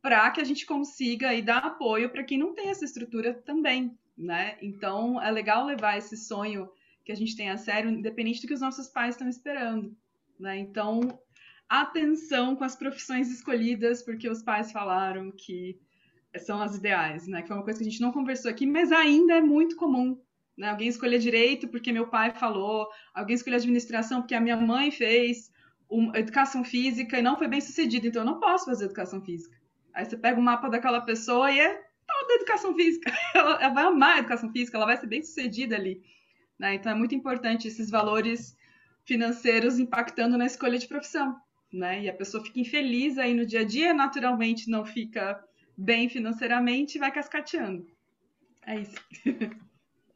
[0.00, 3.98] para que a gente consiga aí dar apoio para quem não tem essa estrutura também,
[4.16, 4.56] né?
[4.62, 6.70] Então é legal levar esse sonho
[7.04, 9.96] que a gente tem a sério, independente do que os nossos pais estão esperando,
[10.38, 10.56] né?
[10.56, 11.18] Então
[11.68, 15.84] atenção com as profissões escolhidas, porque os pais falaram que
[16.38, 17.42] são as ideais, né?
[17.42, 20.20] Que foi uma coisa que a gente não conversou aqui, mas ainda é muito comum.
[20.56, 20.70] Né?
[20.70, 25.50] Alguém escolher direito porque meu pai falou, alguém escolher administração porque a minha mãe fez,
[25.88, 29.56] uma, educação física e não foi bem sucedido, então eu não posso fazer educação física.
[29.94, 33.12] Aí você pega o mapa daquela pessoa e é toda educação física.
[33.34, 36.00] Ela, ela vai amar a educação física, ela vai ser bem sucedida ali.
[36.58, 36.74] Né?
[36.74, 38.56] Então é muito importante esses valores
[39.04, 41.36] financeiros impactando na escolha de profissão.
[41.72, 42.04] Né?
[42.04, 45.38] E a pessoa fica infeliz aí no dia a dia, naturalmente não fica
[45.76, 47.86] bem financeiramente e vai cascateando.
[48.66, 48.96] É isso.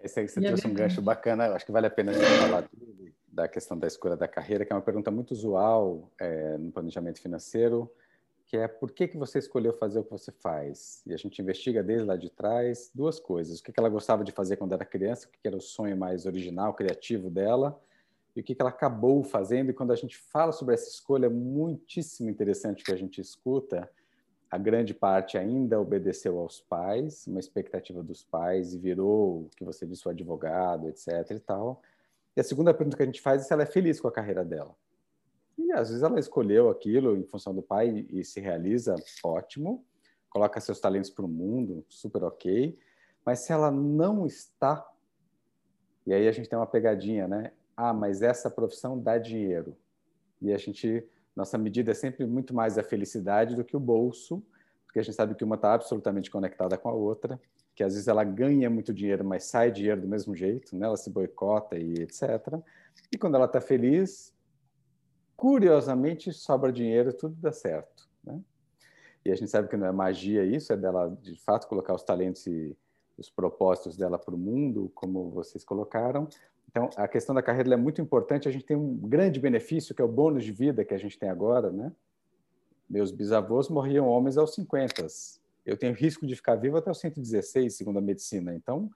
[0.02, 2.26] Esse aí você e trouxe um gancho bacana, acho que vale a pena a gente
[2.40, 2.68] falar
[3.28, 7.20] da questão da escolha da carreira, que é uma pergunta muito usual é, no planejamento
[7.20, 7.90] financeiro,
[8.46, 11.02] que é por que, que você escolheu fazer o que você faz?
[11.06, 13.60] E a gente investiga desde lá de trás duas coisas.
[13.60, 15.60] O que, que ela gostava de fazer quando era criança, o que, que era o
[15.60, 17.80] sonho mais original, criativo dela,
[18.34, 19.70] e o que, que ela acabou fazendo.
[19.70, 23.88] E quando a gente fala sobre essa escolha, é muitíssimo interessante que a gente escuta,
[24.50, 29.64] a grande parte ainda obedeceu aos pais, uma expectativa dos pais, e virou, o que
[29.64, 31.08] você disse, o advogado, etc.
[31.30, 31.80] e tal.
[32.36, 34.12] E a segunda pergunta que a gente faz é se ela é feliz com a
[34.12, 34.74] carreira dela.
[35.56, 39.84] E às vezes ela escolheu aquilo em função do pai e se realiza, ótimo,
[40.28, 42.76] coloca seus talentos para o mundo, super ok.
[43.24, 44.84] Mas se ela não está,
[46.04, 47.52] e aí a gente tem uma pegadinha, né?
[47.76, 49.76] Ah, mas essa profissão dá dinheiro.
[50.40, 54.42] E a gente nossa medida é sempre muito mais a felicidade do que o bolso,
[54.86, 57.40] porque a gente sabe que uma está absolutamente conectada com a outra,
[57.74, 60.86] que às vezes ela ganha muito dinheiro, mas sai dinheiro do mesmo jeito, né?
[60.86, 62.22] ela se boicota e etc.
[63.12, 64.34] E quando ela está feliz,
[65.36, 68.08] curiosamente sobra dinheiro, tudo dá certo.
[68.22, 68.40] Né?
[69.24, 72.02] E a gente sabe que não é magia isso, é dela de fato colocar os
[72.02, 72.76] talentos e
[73.16, 76.28] os propósitos dela para o mundo, como vocês colocaram,
[76.70, 78.46] então, a questão da carreira é muito importante.
[78.46, 81.18] A gente tem um grande benefício, que é o bônus de vida que a gente
[81.18, 81.90] tem agora, né?
[82.88, 85.04] Meus bisavôs morriam homens aos 50.
[85.66, 88.54] Eu tenho risco de ficar vivo até os 116, segundo a medicina.
[88.54, 88.88] Então,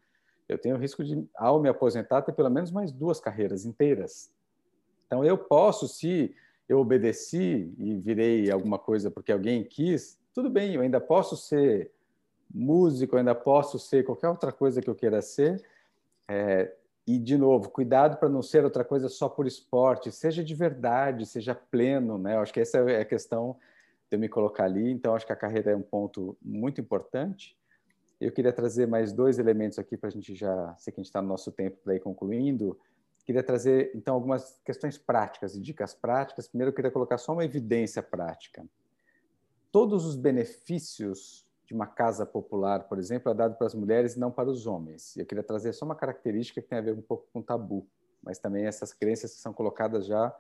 [0.49, 4.31] eu tenho risco de, ao me aposentar, ter pelo menos mais duas carreiras inteiras.
[5.09, 6.33] Então, eu posso, se
[6.69, 11.91] eu obedeci e virei alguma coisa porque alguém quis, tudo bem, eu ainda posso ser
[12.53, 15.61] músico, ainda posso ser qualquer outra coisa que eu queira ser.
[16.29, 16.73] É,
[17.07, 21.27] e, de novo, cuidado para não ser outra coisa só por esporte, seja de verdade,
[21.27, 22.35] seja pleno, né?
[22.35, 23.57] Eu acho que essa é a questão
[24.11, 24.91] de eu me colocar ali.
[24.91, 27.59] Então, acho que a carreira é um ponto muito importante.
[28.19, 31.11] Eu queria trazer mais dois elementos aqui para a gente já, sei que a gente
[31.11, 32.79] está no nosso tempo para ir concluindo.
[33.27, 36.49] Queria trazer, então, algumas questões práticas e dicas práticas.
[36.49, 38.65] Primeiro, eu queria colocar só uma evidência prática.
[39.71, 44.19] Todos os benefícios de uma casa popular, por exemplo, é dado para as mulheres e
[44.19, 45.17] não para os homens.
[45.17, 47.87] E eu queria trazer só uma característica que tem a ver um pouco com tabu,
[48.23, 50.35] mas também essas crenças que são colocadas já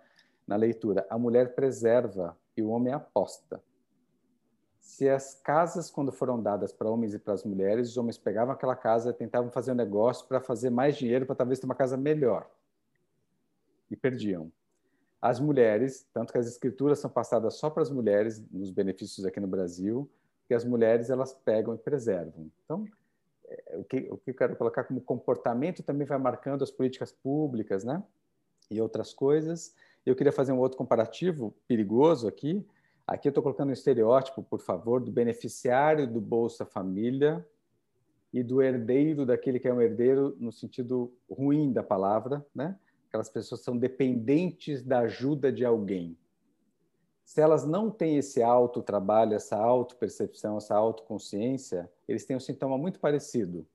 [0.46, 3.62] na leitura, a mulher preserva e o homem aposta.
[4.78, 8.52] Se as casas, quando foram dadas para homens e para as mulheres, os homens pegavam
[8.52, 11.74] aquela casa e tentavam fazer um negócio para fazer mais dinheiro, para talvez ter uma
[11.74, 12.48] casa melhor.
[13.90, 14.52] E perdiam.
[15.20, 19.40] As mulheres, tanto que as escrituras são passadas só para as mulheres, nos benefícios aqui
[19.40, 20.08] no Brasil,
[20.46, 22.50] que as mulheres elas pegam e preservam.
[22.64, 22.86] Então,
[23.46, 27.12] é, o que, o que eu quero colocar como comportamento também vai marcando as políticas
[27.12, 28.02] públicas, né?
[28.70, 29.74] E outras coisas.
[30.04, 32.66] Eu queria fazer um outro comparativo perigoso aqui.
[33.06, 37.46] Aqui eu estou colocando um estereótipo, por favor, do beneficiário do Bolsa Família
[38.32, 42.78] e do herdeiro daquele que é um herdeiro no sentido ruim da palavra, né?
[43.08, 46.18] Aquelas pessoas são dependentes da ajuda de alguém.
[47.24, 53.00] Se elas não têm esse autotrabalho, essa autopercepção, essa autoconsciência, eles têm um sintoma muito
[53.00, 53.66] parecido.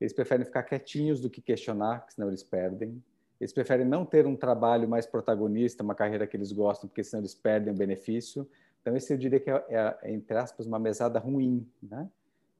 [0.00, 3.02] Eles preferem ficar quietinhos do que questionar, senão eles perdem.
[3.40, 7.20] Eles preferem não ter um trabalho mais protagonista, uma carreira que eles gostam, porque senão
[7.20, 8.48] eles perdem o benefício.
[8.80, 12.08] Então, esse eu diria que é, é, entre aspas, uma mesada ruim, né?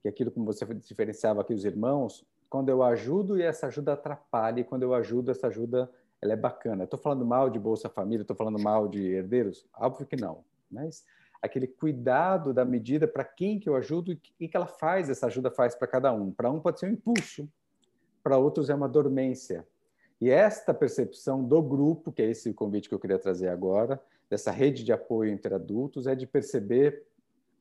[0.01, 3.93] Que é aquilo como você diferenciava aqui os irmãos, quando eu ajudo e essa ajuda
[3.95, 5.91] atrapalha, e quando eu ajudo, essa ajuda
[6.23, 6.85] ela é bacana.
[6.85, 9.67] Estou falando mal de Bolsa Família, estou falando mal de herdeiros?
[9.77, 11.05] Óbvio que não, mas
[11.43, 15.27] aquele cuidado da medida para quem que eu ajudo e o que ela faz, essa
[15.27, 16.31] ajuda faz para cada um.
[16.31, 17.49] Para um pode ser um impulso,
[18.23, 19.67] para outros é uma dormência.
[20.21, 24.01] E esta percepção do grupo, que é esse convite que eu queria trazer agora,
[24.31, 27.05] dessa rede de apoio entre adultos, é de perceber,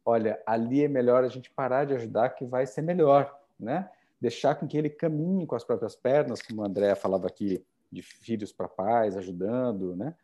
[0.06, 3.90] olha, ali é melhor a gente parar de ajudar que vai ser melhor, né?
[4.22, 8.02] Deixar com que ele caminhe com as próprias pernas, como a Andrea falava aqui, de
[8.02, 10.16] filhos para pais, ajudando, né?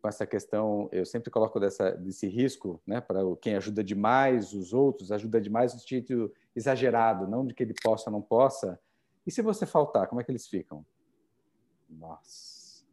[0.00, 3.00] Com essa questão, eu sempre coloco dessa, desse risco, né?
[3.00, 7.74] Para quem ajuda demais os outros, ajuda demais no sentido exagerado, não de que ele
[7.82, 8.78] possa ou não possa.
[9.26, 10.86] E se você faltar, como é que eles ficam?
[11.88, 12.84] Nossa.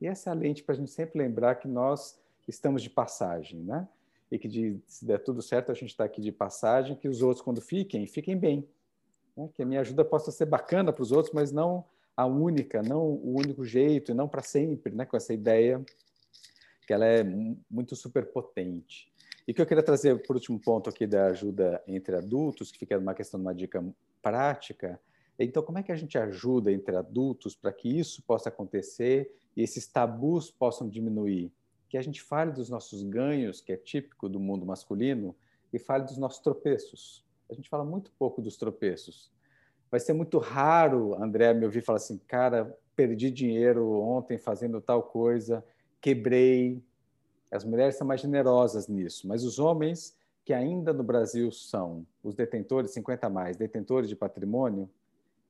[0.00, 3.60] E essa é a lente para a gente sempre lembrar que nós estamos de passagem,
[3.62, 3.88] né?
[4.30, 7.22] E que de, se der tudo certo, a gente está aqui de passagem, que os
[7.22, 8.68] outros, quando fiquem, fiquem bem.
[9.36, 9.48] Né?
[9.54, 11.84] Que a minha ajuda possa ser bacana para os outros, mas não
[12.16, 15.04] a única, não o único jeito, e não para sempre, né?
[15.04, 15.84] Com essa ideia
[16.86, 17.24] que ela é
[17.70, 19.12] muito superpotente.
[19.46, 22.98] E que eu queria trazer, por último ponto aqui da ajuda entre adultos, que fica
[22.98, 23.84] uma questão de uma dica
[24.22, 25.00] prática,
[25.38, 29.62] então, como é que a gente ajuda entre adultos para que isso possa acontecer e
[29.62, 31.52] esses tabus possam diminuir?
[31.88, 35.36] Que a gente fale dos nossos ganhos, que é típico do mundo masculino,
[35.72, 37.24] e fale dos nossos tropeços.
[37.50, 39.30] A gente fala muito pouco dos tropeços.
[39.96, 45.02] Vai ser muito raro, André, me ouvir falar assim, cara, perdi dinheiro ontem fazendo tal
[45.02, 45.64] coisa,
[46.02, 46.82] quebrei.
[47.50, 52.34] As mulheres são mais generosas nisso, mas os homens que ainda no Brasil são os
[52.34, 54.86] detentores, 50 mais, detentores de patrimônio,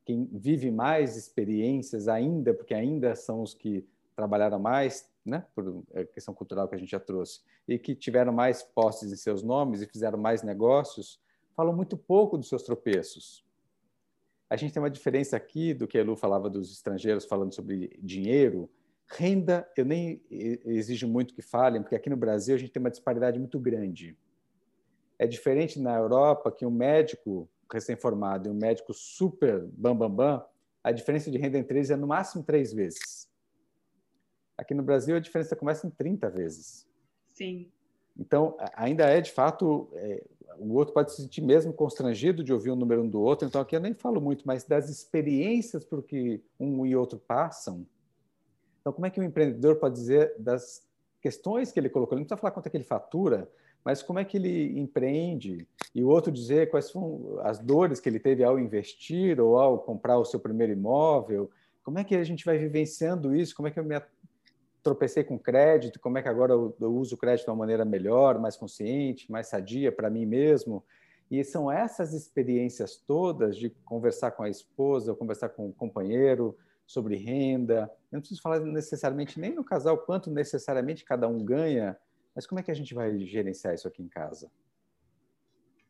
[0.04, 3.84] quem vive mais experiências ainda, porque ainda são os que
[4.14, 8.32] trabalharam mais, né, por é, questão cultural que a gente já trouxe, e que tiveram
[8.32, 11.20] mais posses em seus nomes e fizeram mais negócios,
[11.56, 13.44] falam muito pouco dos seus tropeços.
[14.48, 17.98] A gente tem uma diferença aqui do que a Lu falava dos estrangeiros falando sobre
[18.00, 18.70] dinheiro.
[19.08, 22.90] Renda, eu nem exijo muito que falem, porque aqui no Brasil a gente tem uma
[22.90, 24.16] disparidade muito grande.
[25.18, 30.46] É diferente na Europa que um médico recém-formado e um médico super bambambam, bam, bam,
[30.84, 33.28] a diferença de renda entre eles é no máximo três vezes.
[34.56, 36.88] Aqui no Brasil, a diferença começa em 30 vezes.
[37.28, 37.72] Sim.
[38.18, 40.24] Então, ainda é, de fato, é,
[40.58, 43.46] o outro pode se sentir mesmo constrangido de ouvir o número um do outro.
[43.46, 47.86] Então, aqui eu nem falo muito, mas das experiências por que um e outro passam.
[48.80, 50.86] Então, como é que o empreendedor pode dizer das
[51.20, 52.14] questões que ele colocou?
[52.16, 53.50] Ele não precisa falar quanto é que ele fatura,
[53.84, 55.66] mas como é que ele empreende?
[55.94, 59.78] E o outro dizer quais são as dores que ele teve ao investir ou ao
[59.78, 61.50] comprar o seu primeiro imóvel.
[61.82, 63.54] Como é que a gente vai vivenciando isso?
[63.54, 63.94] Como é que eu me
[64.86, 65.98] tropecei com crédito?
[65.98, 69.48] Como é que agora eu, uso o crédito de uma maneira melhor, mais consciente, mais
[69.48, 70.84] sadia para mim mesmo?
[71.28, 76.56] E são essas experiências todas de conversar com a esposa, conversar com o companheiro
[76.86, 77.90] sobre renda.
[78.12, 81.98] Eu não preciso falar necessariamente nem no casal quanto necessariamente cada um ganha,
[82.32, 84.48] mas como é que a gente vai gerenciar isso aqui em casa?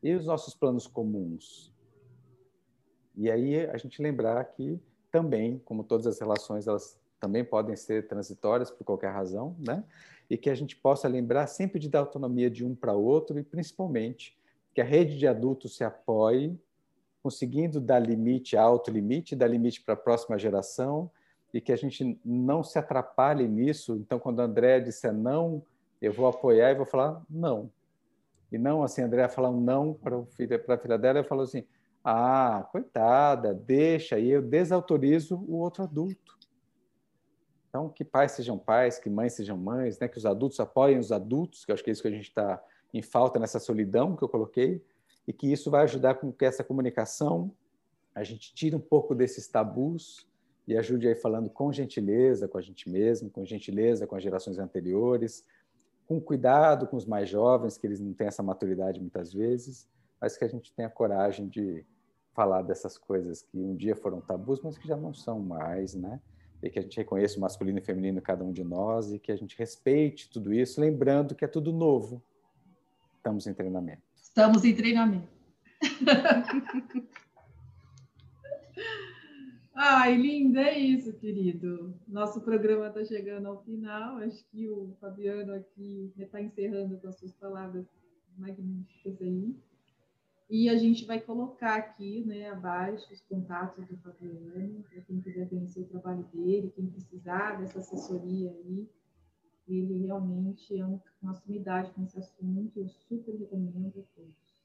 [0.02, 1.70] E os nossos planos comuns?
[3.14, 4.80] E aí a gente lembrar que
[5.10, 9.84] também, como todas as relações, elas também podem ser transitórias por qualquer razão, né?
[10.28, 13.42] E que a gente possa lembrar sempre de dar autonomia de um para outro e
[13.42, 14.36] principalmente
[14.74, 16.58] que a rede de adultos se apoie,
[17.22, 21.10] conseguindo dar limite, alto limite, dar limite para a próxima geração
[21.52, 23.96] e que a gente não se atrapalhe nisso.
[23.96, 25.62] Então, quando a André disser não
[26.00, 27.70] eu vou apoiar e vou falar não.
[28.50, 31.64] E não assim, a Andrea falar um não para a filha dela, eu falo assim,
[32.04, 36.35] ah, coitada, deixa, e eu desautorizo o outro adulto.
[37.76, 40.08] Então, que pais sejam pais, que mães sejam mães, né?
[40.08, 42.28] que os adultos apoiem os adultos, que eu acho que é isso que a gente
[42.30, 42.64] está
[42.94, 44.82] em falta nessa solidão que eu coloquei,
[45.28, 47.52] e que isso vai ajudar com que essa comunicação
[48.14, 50.26] a gente tire um pouco desses tabus
[50.66, 54.58] e ajude aí falando com gentileza com a gente mesmo, com gentileza com as gerações
[54.58, 55.44] anteriores,
[56.08, 59.86] com cuidado com os mais jovens, que eles não têm essa maturidade muitas vezes,
[60.18, 61.84] mas que a gente tenha coragem de
[62.32, 66.22] falar dessas coisas que um dia foram tabus, mas que já não são mais, né?
[66.62, 69.18] E que a gente reconheça o masculino e feminino em cada um de nós e
[69.18, 72.22] que a gente respeite tudo isso, lembrando que é tudo novo.
[73.16, 74.02] Estamos em treinamento.
[74.16, 75.28] Estamos em treinamento.
[79.78, 81.94] Ai, linda, é isso, querido.
[82.08, 84.16] Nosso programa está chegando ao final.
[84.18, 87.84] Acho que o Fabiano aqui está encerrando com as suas palavras
[88.38, 89.54] magníficas aí.
[90.48, 95.48] E a gente vai colocar aqui, né, abaixo, os contatos do Fabiano, para quem quiser
[95.48, 98.88] conhecer o trabalho dele, quem precisar dessa assessoria aí.
[99.66, 100.86] Ele realmente é
[101.20, 104.56] uma sumidade nesse assunto, eu super recomendo a todos.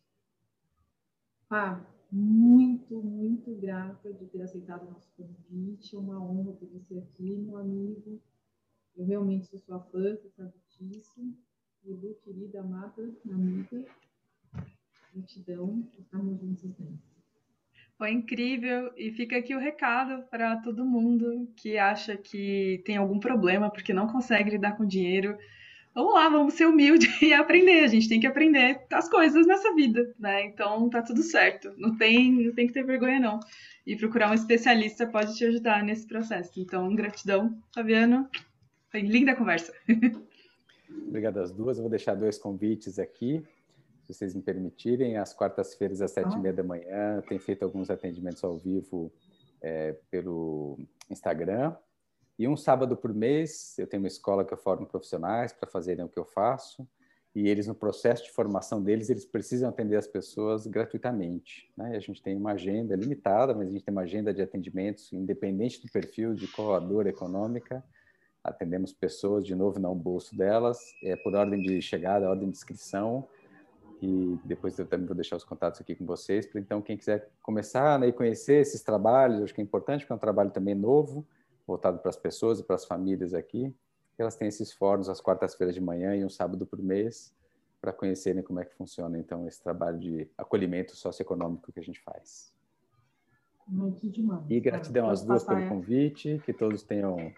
[1.50, 5.96] Fábio, muito, muito grata de ter aceitado o nosso convite.
[5.96, 8.22] É uma honra ter você aqui, meu amigo.
[8.96, 11.34] Eu realmente sou sua fã, você sabe disso.
[11.86, 13.86] Edu, querida, amada, amiga,
[15.14, 17.12] gratidão por estarmos juntos nessa.
[18.02, 23.20] Foi incrível e fica aqui o recado para todo mundo que acha que tem algum
[23.20, 25.38] problema porque não consegue lidar com dinheiro
[25.93, 27.84] vamos lá, vamos ser humilde e aprender.
[27.84, 30.45] A gente tem que aprender as coisas nessa vida, né?
[30.45, 31.72] Então tá tudo certo.
[31.78, 33.39] Não tem, não tem que ter vergonha, não.
[33.86, 36.60] E procurar um especialista pode te ajudar nesse processo.
[36.60, 38.28] Então, gratidão, Fabiano.
[38.89, 39.72] Foi linda a conversa.
[41.08, 41.78] Obrigado às duas.
[41.78, 43.43] Eu vou deixar dois convites aqui,
[44.14, 45.18] se vocês me permitirem.
[45.18, 49.12] Às quartas-feiras, às sete e meia da manhã, tem feito alguns atendimentos ao vivo
[49.62, 50.78] é, pelo
[51.09, 51.76] Instagram.
[52.38, 56.03] E um sábado por mês, eu tenho uma escola que eu formo profissionais para fazerem
[56.03, 56.88] o que eu faço.
[57.34, 61.72] E eles, no processo de formação deles, eles precisam atender as pessoas gratuitamente.
[61.78, 61.93] Né?
[61.93, 65.14] E a gente tem uma agenda limitada, mas a gente tem uma agenda de atendimentos,
[65.14, 67.84] independente do perfil de qual a dor econômica.
[68.43, 72.57] Atendemos pessoas, de novo, não o bolso delas, é por ordem de chegada, ordem de
[72.57, 73.28] inscrição.
[74.02, 76.49] E depois eu também vou deixar os contatos aqui com vocês.
[76.56, 80.16] Então, quem quiser começar né, e conhecer esses trabalhos, acho que é importante, porque é
[80.16, 81.26] um trabalho também novo
[81.68, 83.74] voltado para as pessoas e para as famílias aqui.
[84.18, 87.34] Elas têm esses fóruns às quartas-feiras de manhã e um sábado por mês
[87.80, 91.99] para conhecerem como é que funciona então esse trabalho de acolhimento socioeconômico que a gente
[92.02, 92.54] faz.
[93.68, 94.43] Muito demais.
[94.49, 97.34] E gratidão às duas pelo convite, que todos tenham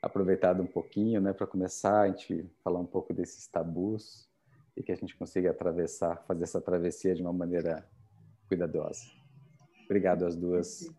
[0.00, 4.28] aproveitado um pouquinho, né, para começar a gente falar um pouco desses tabus
[4.76, 7.86] e que a gente consiga atravessar, fazer essa travessia de uma maneira
[8.48, 9.04] cuidadosa.
[9.84, 10.90] Obrigado às duas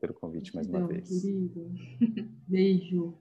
[0.00, 1.08] pelo convite mais uma vez.
[1.08, 1.70] Querido.
[2.46, 3.14] Beijo.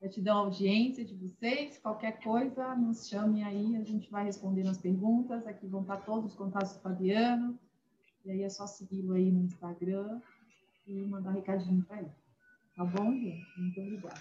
[0.00, 1.78] Gratidão à audiência de vocês.
[1.78, 5.46] Qualquer coisa, nos chame aí, a gente vai responder as perguntas.
[5.46, 7.58] Aqui vão estar todos os contatos do Fabiano.
[8.24, 10.20] E aí é só segui-lo aí no Instagram
[10.86, 12.10] e mandar um recadinho para ele.
[12.76, 13.46] Tá bom, gente?
[13.58, 14.20] Muito obrigada.